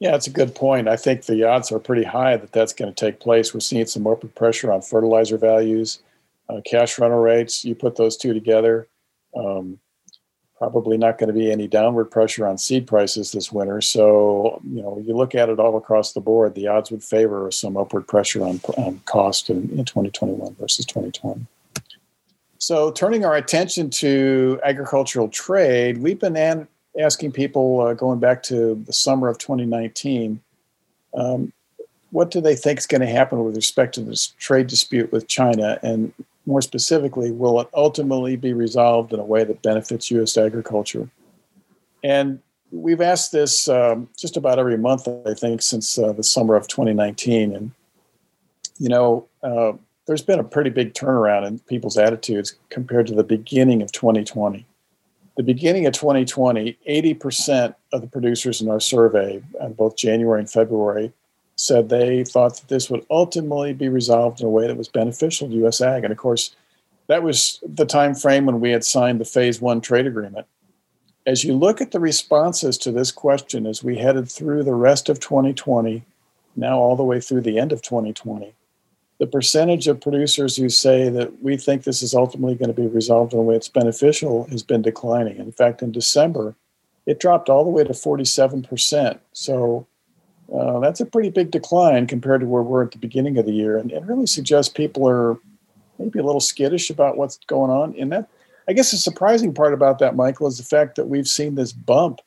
Yeah, 0.00 0.10
that's 0.10 0.26
a 0.26 0.30
good 0.30 0.54
point. 0.54 0.88
I 0.88 0.96
think 0.96 1.24
the 1.24 1.44
odds 1.44 1.70
are 1.70 1.78
pretty 1.78 2.02
high 2.02 2.36
that 2.36 2.52
that's 2.52 2.72
going 2.72 2.92
to 2.92 2.94
take 2.94 3.20
place. 3.20 3.54
We're 3.54 3.60
seeing 3.60 3.86
some 3.86 4.06
upward 4.06 4.34
pressure 4.34 4.72
on 4.72 4.82
fertilizer 4.82 5.38
values, 5.38 6.00
uh, 6.48 6.60
cash 6.66 6.98
rental 6.98 7.20
rates. 7.20 7.64
You 7.64 7.74
put 7.74 7.96
those 7.96 8.16
two 8.16 8.34
together, 8.34 8.88
um, 9.36 9.78
probably 10.58 10.98
not 10.98 11.18
going 11.18 11.28
to 11.28 11.32
be 11.32 11.50
any 11.50 11.68
downward 11.68 12.06
pressure 12.06 12.46
on 12.46 12.58
seed 12.58 12.86
prices 12.86 13.32
this 13.32 13.52
winter. 13.52 13.80
So, 13.80 14.60
you 14.68 14.82
know, 14.82 14.98
you 14.98 15.16
look 15.16 15.34
at 15.34 15.48
it 15.48 15.60
all 15.60 15.76
across 15.76 16.12
the 16.12 16.20
board, 16.20 16.54
the 16.54 16.66
odds 16.66 16.90
would 16.90 17.02
favor 17.02 17.50
some 17.50 17.76
upward 17.76 18.08
pressure 18.08 18.44
on, 18.44 18.60
on 18.76 19.00
cost 19.06 19.48
in, 19.48 19.70
in 19.70 19.84
2021 19.84 20.56
versus 20.56 20.84
2020. 20.86 21.46
So, 22.66 22.90
turning 22.92 23.26
our 23.26 23.36
attention 23.36 23.90
to 23.90 24.58
agricultural 24.64 25.28
trade, 25.28 25.98
we've 25.98 26.18
been 26.18 26.66
asking 26.98 27.32
people 27.32 27.82
uh, 27.82 27.92
going 27.92 28.20
back 28.20 28.42
to 28.44 28.82
the 28.86 28.92
summer 28.94 29.28
of 29.28 29.36
2019 29.36 30.40
um, 31.12 31.52
what 32.10 32.30
do 32.30 32.40
they 32.40 32.56
think 32.56 32.78
is 32.78 32.86
going 32.86 33.02
to 33.02 33.06
happen 33.06 33.44
with 33.44 33.54
respect 33.54 33.94
to 33.96 34.00
this 34.00 34.28
trade 34.38 34.68
dispute 34.68 35.12
with 35.12 35.28
China? 35.28 35.78
And 35.82 36.14
more 36.46 36.62
specifically, 36.62 37.30
will 37.32 37.60
it 37.60 37.68
ultimately 37.74 38.34
be 38.34 38.54
resolved 38.54 39.12
in 39.12 39.20
a 39.20 39.24
way 39.24 39.44
that 39.44 39.60
benefits 39.60 40.10
U.S. 40.12 40.38
agriculture? 40.38 41.10
And 42.02 42.40
we've 42.72 43.02
asked 43.02 43.30
this 43.30 43.68
um, 43.68 44.08
just 44.16 44.38
about 44.38 44.58
every 44.58 44.78
month, 44.78 45.06
I 45.26 45.34
think, 45.34 45.60
since 45.60 45.98
uh, 45.98 46.12
the 46.12 46.24
summer 46.24 46.56
of 46.56 46.66
2019. 46.66 47.54
And, 47.54 47.72
you 48.78 48.88
know, 48.88 49.28
uh, 49.42 49.74
there's 50.06 50.22
been 50.22 50.40
a 50.40 50.44
pretty 50.44 50.70
big 50.70 50.94
turnaround 50.94 51.46
in 51.46 51.58
people's 51.60 51.96
attitudes 51.96 52.54
compared 52.68 53.06
to 53.06 53.14
the 53.14 53.24
beginning 53.24 53.82
of 53.82 53.92
2020. 53.92 54.66
The 55.36 55.42
beginning 55.42 55.86
of 55.86 55.94
2020, 55.94 56.78
80% 56.88 57.74
of 57.92 58.00
the 58.02 58.06
producers 58.06 58.60
in 58.60 58.68
our 58.68 58.80
survey, 58.80 59.42
in 59.60 59.72
both 59.72 59.96
January 59.96 60.40
and 60.40 60.50
February, 60.50 61.12
said 61.56 61.88
they 61.88 62.24
thought 62.24 62.56
that 62.56 62.68
this 62.68 62.90
would 62.90 63.04
ultimately 63.10 63.72
be 63.72 63.88
resolved 63.88 64.40
in 64.40 64.46
a 64.46 64.50
way 64.50 64.66
that 64.66 64.76
was 64.76 64.88
beneficial 64.88 65.48
to 65.48 65.54
U.S. 65.56 65.80
ag. 65.80 66.04
And 66.04 66.12
of 66.12 66.18
course, 66.18 66.54
that 67.06 67.22
was 67.22 67.60
the 67.66 67.86
time 67.86 68.14
frame 68.14 68.46
when 68.46 68.60
we 68.60 68.70
had 68.70 68.84
signed 68.84 69.20
the 69.20 69.24
Phase 69.24 69.60
One 69.60 69.80
trade 69.80 70.06
agreement. 70.06 70.46
As 71.26 71.42
you 71.42 71.54
look 71.54 71.80
at 71.80 71.90
the 71.90 72.00
responses 72.00 72.76
to 72.78 72.92
this 72.92 73.10
question 73.10 73.66
as 73.66 73.82
we 73.82 73.96
headed 73.96 74.30
through 74.30 74.62
the 74.62 74.74
rest 74.74 75.08
of 75.08 75.20
2020, 75.20 76.04
now 76.54 76.78
all 76.78 76.96
the 76.96 77.04
way 77.04 77.20
through 77.20 77.40
the 77.40 77.58
end 77.58 77.72
of 77.72 77.82
2020, 77.82 78.54
the 79.24 79.30
percentage 79.30 79.88
of 79.88 80.02
producers 80.02 80.54
who 80.54 80.68
say 80.68 81.08
that 81.08 81.42
we 81.42 81.56
think 81.56 81.82
this 81.82 82.02
is 82.02 82.12
ultimately 82.12 82.54
going 82.54 82.68
to 82.68 82.78
be 82.78 82.86
resolved 82.86 83.32
in 83.32 83.38
a 83.38 83.42
way 83.42 83.54
that's 83.54 83.70
beneficial 83.70 84.44
has 84.50 84.62
been 84.62 84.82
declining. 84.82 85.38
In 85.38 85.50
fact, 85.50 85.80
in 85.80 85.92
December, 85.92 86.54
it 87.06 87.20
dropped 87.20 87.48
all 87.48 87.64
the 87.64 87.70
way 87.70 87.84
to 87.84 87.94
47%. 87.94 89.18
So 89.32 89.86
uh, 90.54 90.78
that's 90.80 91.00
a 91.00 91.06
pretty 91.06 91.30
big 91.30 91.50
decline 91.50 92.06
compared 92.06 92.42
to 92.42 92.46
where 92.46 92.62
we're 92.62 92.84
at 92.84 92.90
the 92.90 92.98
beginning 92.98 93.38
of 93.38 93.46
the 93.46 93.52
year. 93.52 93.78
And 93.78 93.90
it 93.90 94.02
really 94.04 94.26
suggests 94.26 94.70
people 94.70 95.08
are 95.08 95.38
maybe 95.98 96.18
a 96.18 96.22
little 96.22 96.38
skittish 96.38 96.90
about 96.90 97.16
what's 97.16 97.38
going 97.46 97.70
on. 97.70 97.94
And 97.98 98.12
that, 98.12 98.28
I 98.68 98.74
guess, 98.74 98.90
the 98.90 98.98
surprising 98.98 99.54
part 99.54 99.72
about 99.72 100.00
that, 100.00 100.16
Michael, 100.16 100.48
is 100.48 100.58
the 100.58 100.64
fact 100.64 100.96
that 100.96 101.08
we've 101.08 101.26
seen 101.26 101.54
this 101.54 101.72
bump 101.72 102.20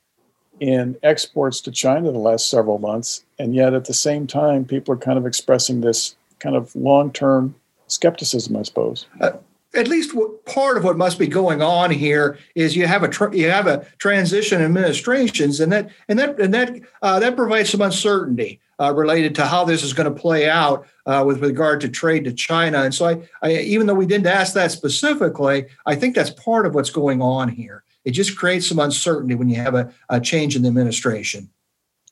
in 0.59 0.97
exports 1.03 1.61
to 1.61 1.71
China 1.71 2.11
the 2.11 2.17
last 2.17 2.49
several 2.49 2.79
months. 2.79 3.23
And 3.37 3.53
yet 3.53 3.75
at 3.75 3.85
the 3.85 3.93
same 3.93 4.25
time, 4.25 4.65
people 4.65 4.95
are 4.95 4.97
kind 4.97 5.19
of 5.19 5.27
expressing 5.27 5.81
this 5.81 6.15
kind 6.39 6.55
of 6.55 6.75
long 6.75 7.11
term 7.11 7.55
skepticism, 7.87 8.55
I 8.55 8.63
suppose. 8.63 9.05
Uh, 9.21 9.31
at 9.73 9.87
least 9.87 10.15
part 10.45 10.77
of 10.77 10.83
what 10.83 10.97
must 10.97 11.19
be 11.19 11.27
going 11.27 11.61
on 11.61 11.91
here 11.91 12.37
is 12.55 12.75
you 12.75 12.87
have 12.87 13.03
a 13.03 13.07
tr- 13.07 13.33
you 13.33 13.49
have 13.49 13.67
a 13.67 13.85
transition 13.97 14.61
administrations, 14.61 15.59
and 15.59 15.71
that 15.71 15.89
and 16.07 16.17
that 16.17 16.39
and 16.39 16.53
that 16.53 16.79
uh, 17.01 17.19
that 17.19 17.35
provides 17.35 17.69
some 17.69 17.81
uncertainty 17.81 18.59
uh, 18.79 18.93
related 18.95 19.35
to 19.35 19.45
how 19.45 19.65
this 19.65 19.83
is 19.83 19.93
going 19.93 20.11
to 20.11 20.19
play 20.19 20.49
out 20.49 20.87
uh, 21.05 21.23
with 21.25 21.41
regard 21.41 21.81
to 21.81 21.89
trade 21.89 22.23
to 22.25 22.33
China. 22.33 22.83
And 22.83 22.93
so, 22.93 23.07
I, 23.07 23.21
I, 23.41 23.51
even 23.53 23.87
though 23.87 23.93
we 23.93 24.05
didn't 24.05 24.27
ask 24.27 24.53
that 24.53 24.71
specifically, 24.71 25.65
I 25.85 25.95
think 25.95 26.15
that's 26.15 26.29
part 26.31 26.65
of 26.65 26.75
what's 26.75 26.89
going 26.89 27.21
on 27.21 27.49
here. 27.49 27.83
It 28.05 28.11
just 28.11 28.37
creates 28.37 28.67
some 28.67 28.79
uncertainty 28.79 29.35
when 29.35 29.49
you 29.49 29.57
have 29.57 29.75
a, 29.75 29.91
a 30.09 30.21
change 30.21 30.55
in 30.55 30.61
the 30.61 30.69
administration. 30.69 31.49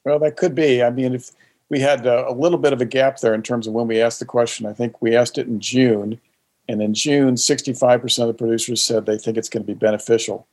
Well, 0.03 0.19
that 0.19 0.37
could 0.37 0.53
be. 0.53 0.83
I 0.83 0.89
mean, 0.89 1.15
if 1.15 1.31
we 1.69 1.79
had 1.79 2.05
a, 2.05 2.29
a, 2.29 2.33
little 2.33 2.57
bit 2.57 2.73
of 2.73 2.81
a 2.81 2.85
gap 2.85 3.19
there 3.19 3.33
in 3.33 3.41
terms 3.41 3.67
of 3.67 3.73
when 3.73 3.87
we 3.87 4.01
asked 4.01 4.19
the 4.19 4.25
question. 4.25 4.65
I 4.65 4.73
think 4.73 5.01
we 5.01 5.15
asked 5.15 5.37
it 5.37 5.47
in 5.47 5.59
June, 5.59 6.19
and 6.67 6.81
in 6.81 6.93
June, 6.93 7.35
65% 7.35 8.19
of 8.19 8.27
the 8.27 8.33
producers 8.33 8.83
said 8.83 9.05
they 9.05 9.17
think 9.17 9.37
it's 9.37 9.49
going 9.49 9.63
to 9.63 9.73
be 9.73 9.77
beneficial. 9.77 10.47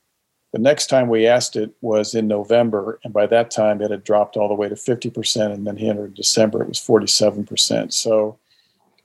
The 0.53 0.59
next 0.59 0.89
time 0.89 1.09
we 1.09 1.27
asked 1.27 1.57
it 1.57 1.71
was 1.81 2.15
in 2.15 2.29
November, 2.29 3.01
and 3.05 3.13
by 3.13 3.27
that 3.27 3.51
time 3.51 3.81
it 3.81 3.91
had 3.91 4.05
dropped 4.05 4.37
all 4.37 4.49
the 4.49 4.55
way 4.55 4.69
to 4.69 4.75
50%, 4.75 5.53
and 5.53 5.67
then 5.67 5.77
here 5.77 6.05
in 6.05 6.15
December 6.15 6.63
it 6.63 6.69
was 6.69 6.79
47%. 6.79 7.93
So 7.93 8.39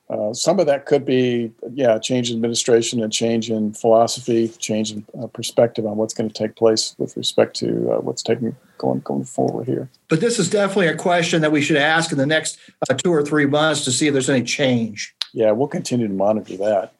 uh, 0.09 0.33
some 0.33 0.57
of 0.59 0.65
that 0.65 0.85
could 0.85 1.05
be, 1.05 1.51
yeah, 1.73 1.99
change 1.99 2.31
in 2.31 2.37
administration 2.37 3.03
and 3.03 3.11
change 3.11 3.49
in 3.49 3.73
philosophy, 3.73 4.47
change 4.57 4.93
in 4.93 5.05
uh, 5.21 5.27
perspective 5.27 5.85
on 5.85 5.97
what's 5.97 6.13
going 6.13 6.29
to 6.29 6.33
take 6.33 6.55
place 6.55 6.95
with 6.97 7.17
respect 7.17 7.57
to 7.57 7.91
uh, 7.91 7.99
what's 7.99 8.23
taking 8.23 8.55
going 8.77 9.01
going 9.01 9.25
forward 9.25 9.67
here. 9.67 9.89
But 10.07 10.21
this 10.21 10.39
is 10.39 10.49
definitely 10.49 10.87
a 10.87 10.95
question 10.95 11.41
that 11.41 11.51
we 11.51 11.61
should 11.61 11.75
ask 11.75 12.11
in 12.13 12.17
the 12.17 12.25
next 12.25 12.57
uh, 12.89 12.93
two 12.93 13.11
or 13.11 13.21
three 13.21 13.47
months 13.47 13.83
to 13.83 13.91
see 13.91 14.07
if 14.07 14.13
there's 14.13 14.29
any 14.29 14.43
change. 14.43 15.13
Yeah, 15.33 15.51
we'll 15.51 15.67
continue 15.67 16.07
to 16.07 16.13
monitor 16.13 16.55
that. 16.57 16.93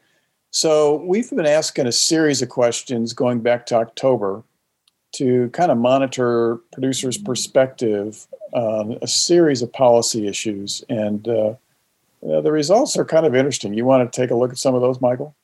So 0.51 0.97
we've 1.05 1.29
been 1.29 1.45
asking 1.45 1.87
a 1.87 1.93
series 1.93 2.41
of 2.41 2.49
questions 2.49 3.13
going 3.13 3.39
back 3.39 3.65
to 3.67 3.75
October 3.75 4.43
to 5.13 5.49
kind 5.51 5.71
of 5.71 5.77
monitor 5.77 6.59
producers' 6.73 7.17
perspective 7.17 8.27
on 8.53 8.97
a 9.01 9.07
series 9.07 9.61
of 9.61 9.71
policy 9.71 10.27
issues 10.27 10.83
and 10.89 11.27
uh, 12.29 12.41
the 12.41 12.51
results 12.51 12.97
are 12.97 13.05
kind 13.05 13.25
of 13.25 13.35
interesting. 13.35 13.73
You 13.73 13.85
want 13.85 14.11
to 14.11 14.21
take 14.21 14.31
a 14.31 14.35
look 14.35 14.51
at 14.51 14.57
some 14.57 14.75
of 14.75 14.81
those, 14.81 15.01
Michael? 15.01 15.35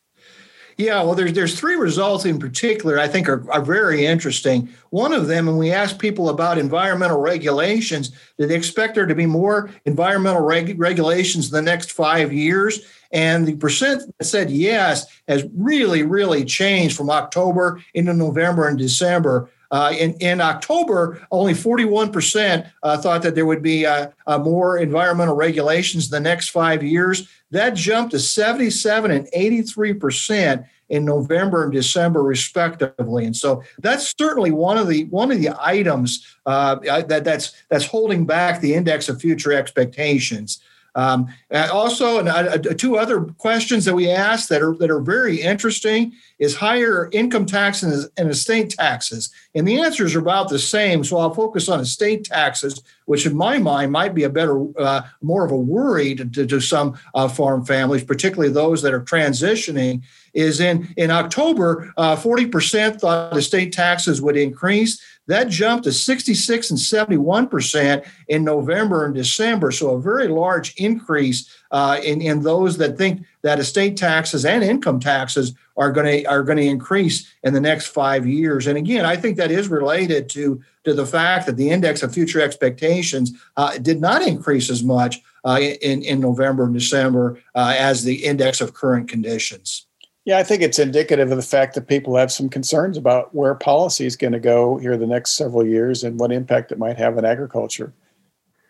Yeah, 0.77 1.03
well, 1.03 1.13
there's 1.13 1.33
there's 1.33 1.59
three 1.59 1.75
results 1.75 2.25
in 2.25 2.39
particular 2.39 2.99
I 2.99 3.07
think 3.07 3.29
are, 3.29 3.49
are 3.51 3.61
very 3.61 4.05
interesting. 4.05 4.69
One 4.89 5.13
of 5.13 5.27
them, 5.27 5.45
when 5.45 5.57
we 5.57 5.71
asked 5.71 5.99
people 5.99 6.29
about 6.29 6.57
environmental 6.57 7.19
regulations, 7.19 8.11
did 8.39 8.49
they 8.49 8.55
expect 8.55 8.95
there 8.95 9.05
to 9.05 9.15
be 9.15 9.27
more 9.27 9.69
environmental 9.85 10.41
reg- 10.41 10.79
regulations 10.79 11.47
in 11.47 11.53
the 11.53 11.61
next 11.61 11.91
five 11.91 12.33
years? 12.33 12.81
And 13.11 13.45
the 13.45 13.55
percent 13.55 14.01
that 14.17 14.25
said 14.25 14.49
yes 14.49 15.05
has 15.27 15.45
really, 15.55 16.01
really 16.01 16.43
changed 16.43 16.97
from 16.97 17.11
October 17.11 17.79
into 17.93 18.13
November 18.13 18.67
and 18.67 18.77
December. 18.77 19.51
Uh, 19.73 19.91
in, 19.97 20.13
in 20.19 20.39
October, 20.39 21.19
only 21.31 21.51
41% 21.51 22.69
uh, 22.83 22.97
thought 23.01 23.23
that 23.23 23.33
there 23.33 23.47
would 23.47 23.63
be 23.63 23.87
uh, 23.87 24.07
uh, 24.27 24.37
more 24.37 24.77
environmental 24.77 25.35
regulations 25.35 26.05
in 26.05 26.11
the 26.11 26.19
next 26.19 26.49
five 26.49 26.83
years. 26.83 27.27
That 27.49 27.71
jumped 27.71 28.11
to 28.11 28.19
77 28.19 29.09
and 29.09 29.27
83% 29.35 30.63
in 30.89 31.05
November 31.05 31.63
and 31.63 31.73
December, 31.73 32.21
respectively. 32.21 33.25
And 33.25 33.35
so 33.35 33.63
that's 33.79 34.13
certainly 34.15 34.51
one 34.51 34.77
of 34.77 34.87
the 34.87 35.05
one 35.05 35.31
of 35.31 35.39
the 35.39 35.49
items 35.59 36.23
uh, 36.45 36.75
that 37.07 37.23
that's 37.23 37.53
that's 37.69 37.87
holding 37.87 38.27
back 38.27 38.61
the 38.61 38.75
index 38.75 39.09
of 39.09 39.19
future 39.19 39.53
expectations. 39.53 40.61
Um, 40.95 41.27
also, 41.51 42.19
and 42.19 42.29
uh, 42.29 42.57
two 42.57 42.97
other 42.97 43.21
questions 43.21 43.85
that 43.85 43.95
we 43.95 44.09
asked 44.11 44.49
that 44.49 44.61
are 44.61 44.75
that 44.75 44.91
are 44.91 45.01
very 45.01 45.41
interesting 45.41 46.13
is 46.37 46.55
higher 46.55 47.09
income 47.11 47.45
tax 47.45 47.81
and, 47.83 48.29
estate 48.29 48.69
taxes, 48.71 49.31
and 49.55 49.67
the 49.67 49.79
answers 49.79 50.13
are 50.15 50.19
about 50.19 50.49
the 50.49 50.59
same. 50.59 51.03
So 51.03 51.17
I'll 51.17 51.33
focus 51.33 51.67
on 51.69 51.79
estate 51.79 52.25
taxes, 52.25 52.83
which 53.05 53.25
in 53.25 53.35
my 53.35 53.57
mind 53.57 53.91
might 53.91 54.13
be 54.13 54.23
a 54.23 54.29
better, 54.29 54.65
uh, 54.77 55.01
more 55.21 55.45
of 55.45 55.51
a 55.51 55.57
worry 55.57 56.15
to, 56.15 56.25
to, 56.25 56.45
to 56.45 56.59
some 56.59 56.99
uh, 57.15 57.27
farm 57.27 57.65
families, 57.65 58.03
particularly 58.03 58.53
those 58.53 58.81
that 58.83 58.93
are 58.93 59.03
transitioning. 59.03 60.03
Is 60.33 60.59
in 60.59 60.91
in 60.97 61.11
October, 61.11 61.93
uh, 61.95 62.15
forty 62.15 62.47
percent 62.47 62.99
thought 62.99 63.37
estate 63.37 63.71
taxes 63.71 64.19
would 64.19 64.35
increase. 64.35 64.99
That 65.27 65.47
jumped 65.47 65.85
to 65.85 65.93
66 65.93 66.69
and 66.71 66.79
71% 66.79 68.05
in 68.27 68.43
November 68.43 69.05
and 69.05 69.15
December. 69.15 69.71
So 69.71 69.91
a 69.91 70.01
very 70.01 70.27
large 70.27 70.75
increase 70.75 71.49
uh, 71.71 71.99
in, 72.03 72.21
in 72.21 72.43
those 72.43 72.77
that 72.77 72.97
think 72.97 73.25
that 73.41 73.59
estate 73.59 73.95
taxes 73.95 74.43
and 74.43 74.63
income 74.63 74.99
taxes 74.99 75.53
are 75.75 75.91
going 75.91 76.23
to 76.23 76.25
are 76.29 76.43
going 76.43 76.57
to 76.57 76.65
increase 76.65 77.33
in 77.43 77.53
the 77.53 77.61
next 77.61 77.87
five 77.87 78.27
years. 78.27 78.67
And 78.67 78.77
again, 78.77 79.05
I 79.05 79.15
think 79.15 79.37
that 79.37 79.51
is 79.51 79.69
related 79.69 80.29
to 80.29 80.61
to 80.83 80.93
the 80.93 81.05
fact 81.05 81.45
that 81.45 81.57
the 81.57 81.69
index 81.69 82.03
of 82.03 82.13
future 82.13 82.41
expectations 82.41 83.31
uh, 83.57 83.77
did 83.77 83.99
not 83.99 84.21
increase 84.21 84.69
as 84.69 84.83
much 84.83 85.21
uh, 85.45 85.59
in 85.59 86.03
in 86.03 86.19
November 86.19 86.65
and 86.65 86.73
December 86.73 87.39
uh, 87.55 87.75
as 87.77 88.03
the 88.03 88.23
index 88.25 88.61
of 88.61 88.73
current 88.73 89.07
conditions. 89.09 89.87
Yeah, 90.25 90.37
I 90.37 90.43
think 90.43 90.61
it's 90.61 90.79
indicative 90.79 91.31
of 91.31 91.37
the 91.37 91.43
fact 91.43 91.75
that 91.75 91.87
people 91.87 92.15
have 92.15 92.31
some 92.31 92.47
concerns 92.47 92.97
about 92.97 93.35
where 93.35 93.53
policy 93.55 94.05
is 94.05 94.15
going 94.15 94.31
to 94.31 94.39
go 94.39 94.77
here 94.77 94.95
the 94.95 95.05
next 95.05 95.31
several 95.31 95.65
years 95.65 96.03
and 96.03 96.17
what 96.17 96.31
impact 96.31 96.71
it 96.71 96.79
might 96.79 96.97
have 96.97 97.17
on 97.17 97.25
agriculture. 97.25 97.91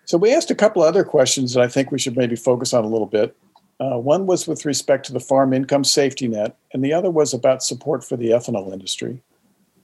So 0.06 0.18
we 0.18 0.34
asked 0.34 0.50
a 0.50 0.56
couple 0.56 0.82
other 0.82 1.04
questions 1.04 1.54
that 1.54 1.62
I 1.62 1.68
think 1.68 1.92
we 1.92 2.00
should 2.00 2.18
maybe 2.18 2.36
focus 2.36 2.74
on 2.74 2.84
a 2.84 2.90
little 2.90 3.08
bit. 3.08 3.36
Uh, 3.80 3.98
one 3.98 4.26
was 4.26 4.48
with 4.48 4.66
respect 4.66 5.06
to 5.06 5.14
the 5.14 5.20
farm 5.20 5.54
income 5.54 5.84
safety 5.84 6.28
net, 6.28 6.58
and 6.74 6.84
the 6.84 6.94
other 6.94 7.12
was 7.12 7.34
about 7.34 7.64
support 7.64 8.04
for 8.04 8.18
the 8.18 8.30
ethanol 8.30 8.74
industry. 8.74 9.22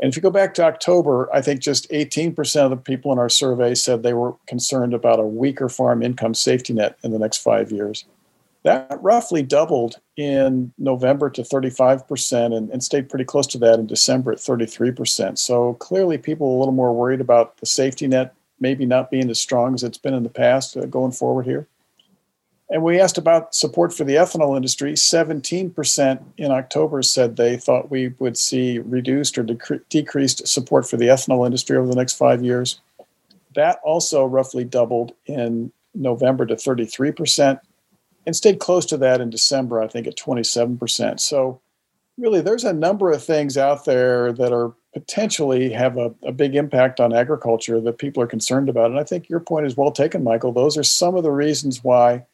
And 0.02 0.10
if 0.10 0.16
you 0.16 0.22
go 0.22 0.30
back 0.30 0.54
to 0.56 0.64
October, 0.64 1.30
I 1.34 1.42
think 1.42 1.62
just 1.62 1.90
18% 1.92 2.64
of 2.64 2.70
the 2.70 2.78
people 2.78 3.12
in 3.12 3.20
our 3.20 3.30
survey 3.30 3.76
said 3.76 4.02
they 4.02 4.14
were 4.14 4.36
concerned 4.48 4.94
about 4.94 5.20
a 5.20 5.24
weaker 5.24 5.68
farm 5.70 6.02
income 6.02 6.34
safety 6.34 6.74
net 6.74 6.98
in 7.04 7.12
the 7.12 7.20
next 7.20 7.38
five 7.38 7.72
years. 7.72 8.06
That 8.64 8.98
roughly 9.02 9.42
doubled 9.42 10.00
in 10.18 10.74
November 10.78 11.30
to 11.30 11.44
35% 11.44 12.56
and, 12.56 12.70
and 12.70 12.84
stayed 12.84 13.10
pretty 13.10 13.24
close 13.24 13.48
to 13.48 13.58
that 13.60 13.80
in 13.80 13.88
December 13.88 14.34
at 14.34 14.40
33%. 14.40 15.38
So 15.38 15.76
clearly, 15.76 16.18
people 16.18 16.48
are 16.48 16.56
a 16.56 16.60
little 16.60 16.74
more 16.74 16.94
worried 16.94 17.22
about 17.22 17.58
the 17.58 17.66
safety 17.66 18.08
net 18.08 18.36
maybe 18.60 18.86
not 18.86 19.10
being 19.10 19.30
as 19.30 19.40
strong 19.40 19.74
as 19.74 19.84
it's 19.84 19.98
been 19.98 20.14
in 20.14 20.24
the 20.24 20.30
past 20.30 20.76
uh, 20.76 20.86
going 20.86 21.12
forward 21.12 21.46
here. 21.46 21.68
And 22.72 22.84
we 22.84 23.00
asked 23.00 23.18
about 23.18 23.56
support 23.56 23.94
for 23.94 24.04
the 24.04 24.16
ethanol 24.16 24.56
industry. 24.56 24.94
17% 24.94 26.24
in 26.38 26.52
October 26.52 27.02
said 27.02 27.36
they 27.36 27.58
thought 27.58 27.90
we 27.90 28.10
would 28.20 28.38
see 28.38 28.78
reduced 28.80 29.38
or 29.40 29.44
decre- 29.44 29.82
decreased 29.90 30.48
support 30.48 30.88
for 30.88 30.98
the 30.98 31.08
ethanol 31.08 31.46
industry 31.46 31.78
over 31.78 31.88
the 31.88 31.96
next 31.96 32.14
five 32.14 32.44
years. 32.44 32.80
That 33.56 33.80
also 33.84 34.24
roughly 34.24 34.64
doubled 34.66 35.14
in 35.26 35.72
November 35.96 36.46
to 36.46 36.56
33% 36.56 37.60
and 38.26 38.36
stayed 38.36 38.60
close 38.60 38.86
to 38.88 38.98
that 38.98 39.22
in 39.22 39.30
December, 39.30 39.82
I 39.82 39.88
think 39.88 40.08
at 40.08 40.18
27%. 40.18 41.20
So, 41.20 41.62
really, 42.18 42.42
there's 42.42 42.64
a 42.64 42.74
number 42.74 43.12
of 43.12 43.24
things 43.24 43.58
out 43.58 43.86
there 43.86 44.32
that 44.34 44.52
are 44.52 44.74
potentially 44.94 45.72
have 45.72 45.98
a, 45.98 46.14
a, 46.24 46.32
big 46.32 46.56
impact 46.56 47.00
on 47.00 47.14
agriculture 47.14 47.80
that 47.80 48.00
people 48.00 48.24
are 48.24 48.28
concerned 48.28 48.70
about. 48.70 48.90
And 48.90 49.00
I 49.00 49.04
think 49.04 49.30
your 49.30 49.40
point 49.40 49.68
is 49.68 49.78
well 49.78 49.92
taken, 49.92 50.24
Michael. 50.24 50.52
Those 50.52 50.78
are 50.78 50.84
some 50.84 51.16
of 51.16 51.24
the 51.24 51.32
reasons 51.32 51.84
why 51.84 52.26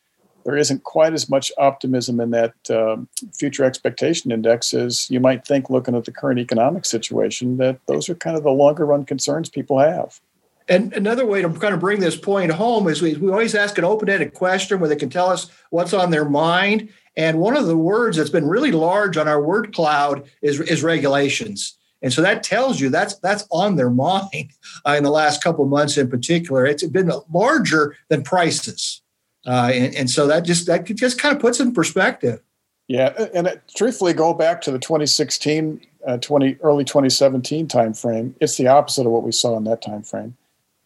there 0.46 0.56
isn't 0.56 0.84
quite 0.84 1.14
as 1.14 1.28
much 1.28 1.52
optimism 1.58 2.20
in 2.20 2.30
that 2.30 2.54
um, 2.70 3.10
future 3.34 3.66
expectation 3.66 4.32
index 4.32 4.74
as 4.74 5.10
you 5.10 5.20
might 5.20 5.46
think 5.46 5.70
looking 5.70 5.96
at 5.96 6.06
the 6.06 6.12
current 6.12 6.40
economic 6.40 6.86
situation, 6.86 7.58
that 7.58 7.80
those 7.88 8.08
are 8.10 8.16
kind 8.16 8.38
of 8.38 8.44
the 8.44 8.52
longer 8.52 8.86
run 8.86 9.06
concerns 9.06 9.50
people 9.50 9.80
have. 9.80 10.22
And 10.68 10.94
another 10.94 11.26
way 11.26 11.42
to 11.42 11.50
kind 11.50 11.74
of 11.74 11.80
bring 11.80 12.00
this 12.00 12.18
point 12.18 12.52
home 12.52 12.88
is 12.88 13.02
we, 13.02 13.16
we 13.16 13.30
always 13.30 13.54
ask 13.54 13.78
an 13.78 13.84
open-ended 13.84 14.34
question 14.34 14.80
where 14.80 14.90
they 14.90 14.96
can 14.96 15.10
tell 15.10 15.30
us 15.30 15.52
what's 15.70 15.94
on 15.94 16.10
their 16.10 16.26
mind. 16.26 16.90
And 17.16 17.40
one 17.40 17.56
of 17.56 17.68
the 17.68 17.78
words 17.78 18.18
that's 18.18 18.32
been 18.32 18.48
really 18.48 18.72
large 18.72 19.16
on 19.16 19.28
our 19.28 19.42
word 19.42 19.74
cloud 19.76 20.28
is, 20.42 20.60
is 20.62 20.84
regulations. 20.84 21.78
And 22.02 22.12
so 22.12 22.22
that 22.24 22.44
tells 22.44 22.80
you 22.80 22.90
that's 22.90 23.16
that's 23.20 23.48
on 23.52 23.78
their 23.78 23.90
mind 23.90 24.52
uh, 24.86 24.96
in 24.98 25.04
the 25.04 25.12
last 25.12 25.44
couple 25.44 25.66
months 25.66 25.98
in 25.98 26.10
particular. 26.10 26.66
It's 26.66 26.84
been 26.84 27.12
larger 27.34 27.96
than 28.10 28.24
prices. 28.24 29.02
Uh, 29.48 29.72
and, 29.74 29.96
and, 29.96 30.10
so 30.10 30.28
that 30.28 30.44
just 30.44 30.66
that 30.68 30.86
just 30.86 31.20
kind 31.20 31.36
of 31.36 31.42
puts 31.42 31.60
in 31.60 31.74
perspective. 31.74 32.42
Yeah, 32.88 33.28
and 33.34 33.48
it, 33.48 33.62
truthfully, 33.76 34.14
go 34.14 34.34
back 34.34 34.62
to 34.62 34.72
the 34.72 34.80
2016, 34.80 35.82
uh, 36.06 36.18
20 36.18 36.58
early 36.62 36.84
2017 36.84 37.68
timeframe. 37.68 38.34
It's 38.40 38.58
the 38.58 38.68
opposite 38.68 39.06
of 39.06 39.12
what 39.12 39.24
we 39.24 39.32
saw 39.32 39.58
in 39.58 39.64
that 39.64 39.82
time 39.82 40.04
frame 40.04 40.36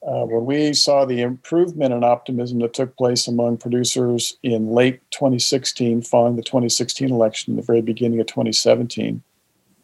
uh, 0.09 0.25
when 0.25 0.43
we 0.43 0.73
saw 0.73 1.05
the 1.05 1.21
improvement 1.21 1.93
in 1.93 2.03
optimism 2.03 2.57
that 2.59 2.73
took 2.73 2.97
place 2.97 3.27
among 3.27 3.57
producers 3.57 4.37
in 4.41 4.71
late 4.71 4.99
2016, 5.11 6.01
following 6.01 6.35
the 6.35 6.41
2016 6.41 7.11
election, 7.11 7.55
the 7.55 7.61
very 7.61 7.81
beginning 7.81 8.19
of 8.19 8.25
2017, 8.25 9.21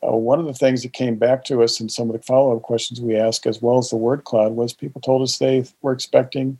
uh, 0.04 0.16
one 0.16 0.40
of 0.40 0.46
the 0.48 0.54
things 0.54 0.82
that 0.82 0.94
came 0.94 1.16
back 1.16 1.44
to 1.44 1.62
us 1.62 1.80
in 1.80 1.90
some 1.90 2.10
of 2.10 2.14
the 2.14 2.24
follow 2.24 2.56
up 2.56 2.64
questions 2.64 3.00
we 3.00 3.16
asked, 3.16 3.46
as 3.46 3.62
well 3.62 3.78
as 3.78 3.92
the 3.92 3.98
word 3.98 4.24
cloud, 4.24 4.54
was 4.54 4.74
people 4.74 5.00
told 5.00 5.22
us 5.22 5.38
they 5.38 5.64
were 5.84 5.94
expecting 5.94 6.58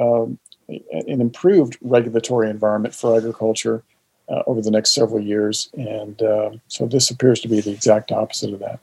um, 0.00 0.38
an 0.68 1.20
improved 1.20 1.76
regulatory 1.80 2.48
environment 2.48 2.94
for 2.94 3.16
agriculture 3.16 3.82
uh, 4.28 4.44
over 4.46 4.60
the 4.60 4.70
next 4.70 4.94
several 4.94 5.20
years. 5.20 5.68
And 5.74 6.22
uh, 6.22 6.50
so 6.68 6.86
this 6.86 7.10
appears 7.10 7.40
to 7.40 7.48
be 7.48 7.60
the 7.60 7.72
exact 7.72 8.12
opposite 8.12 8.52
of 8.52 8.60
that. 8.60 8.78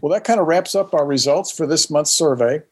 Well, 0.00 0.10
that 0.12 0.24
kind 0.24 0.40
of 0.40 0.46
wraps 0.46 0.74
up 0.74 0.94
our 0.94 1.04
results 1.04 1.50
for 1.50 1.66
this 1.66 1.90
month's 1.90 2.12
survey. 2.12 2.62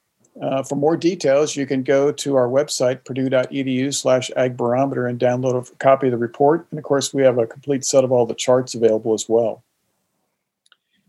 Uh, 0.40 0.62
for 0.62 0.77
more 0.77 0.96
details, 0.96 1.57
you 1.57 1.66
can 1.66 1.83
go 1.83 2.12
to 2.12 2.37
our 2.37 2.46
website, 2.46 3.05
purdue.edu 3.05 3.92
slash 3.92 4.31
agbarometer, 4.37 5.09
and 5.09 5.18
download 5.18 5.70
a 5.70 5.74
copy 5.77 6.07
of 6.07 6.12
the 6.12 6.18
report. 6.18 6.66
And 6.70 6.79
of 6.79 6.85
course, 6.85 7.12
we 7.12 7.22
have 7.22 7.38
a 7.38 7.46
complete 7.46 7.85
set 7.85 8.05
of 8.05 8.12
all 8.12 8.24
the 8.24 8.35
charts 8.35 8.74
available 8.74 9.14
as 9.14 9.29
well. 9.29 9.64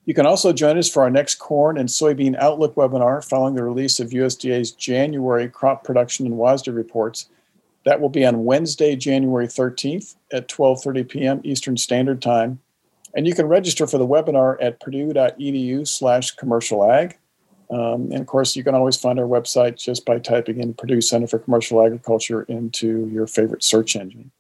You 0.06 0.16
can 0.16 0.26
also 0.26 0.52
join 0.52 0.80
us 0.80 0.90
for 0.90 1.04
our 1.04 1.12
next 1.12 1.36
corn 1.36 1.78
and 1.78 1.88
soybean 1.88 2.36
outlook 2.40 2.74
webinar 2.74 3.24
following 3.24 3.54
the 3.54 3.64
release 3.64 4.00
of 4.00 4.10
USDA's 4.10 4.72
January 4.72 5.48
crop 5.48 5.84
production 5.84 6.26
and 6.26 6.36
WASDE 6.36 6.76
reports. 6.76 7.30
That 7.86 8.02
will 8.02 8.10
be 8.10 8.26
on 8.26 8.44
Wednesday, 8.44 8.96
January 8.96 9.48
13th 9.48 10.16
at 10.34 10.48
12:30 10.48 11.08
p.m. 11.08 11.42
Eastern 11.44 11.78
Standard 11.78 12.24
Time. 12.24 12.60
And 13.16 13.28
you 13.28 13.36
can 13.36 13.48
register 13.48 13.86
for 13.86 14.00
the 14.00 14.08
webinar 14.08 14.58
at 14.60 14.80
purdue.edu 14.80 15.88
slash 15.88 16.32
commercial 16.32 16.90
ag. 16.92 17.20
Um, 17.70 18.12
and 18.12 18.20
of 18.20 18.28
course, 18.28 18.56
you 18.56 18.64
can 18.64 18.74
always 18.76 18.98
find 18.98 19.20
our 19.20 19.26
website 19.26 19.78
just 19.78 20.06
by 20.06 20.20
typing 20.20 20.60
in 20.60 20.74
Purdue 20.74 21.02
Center 21.02 21.28
for 21.28 21.40
Commercial 21.40 21.86
Agriculture 21.86 22.44
into 22.44 23.08
your 23.12 23.28
favorite 23.28 23.64
search 23.64 23.96
engine. 23.96 24.32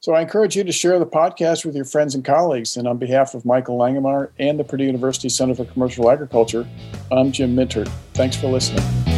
So 0.00 0.14
I 0.14 0.22
encourage 0.22 0.56
you 0.56 0.64
to 0.64 0.72
share 0.72 0.98
the 0.98 1.06
podcast 1.06 1.66
with 1.66 1.76
your 1.76 1.84
friends 1.84 2.14
and 2.14 2.24
colleagues. 2.24 2.76
And 2.76 2.88
on 2.88 2.96
behalf 2.96 3.34
of 3.34 3.44
Michael 3.44 3.78
Langemeier 3.78 4.30
and 4.38 4.58
the 4.58 4.64
Purdue 4.64 4.84
University 4.84 5.28
Center 5.28 5.54
for 5.54 5.66
Commercial 5.66 6.10
Agriculture, 6.10 6.66
I'm 7.12 7.32
Jim 7.32 7.54
Mintert. 7.54 7.92
Thanks 8.14 8.34
for 8.34 8.48
listening. 8.48 9.09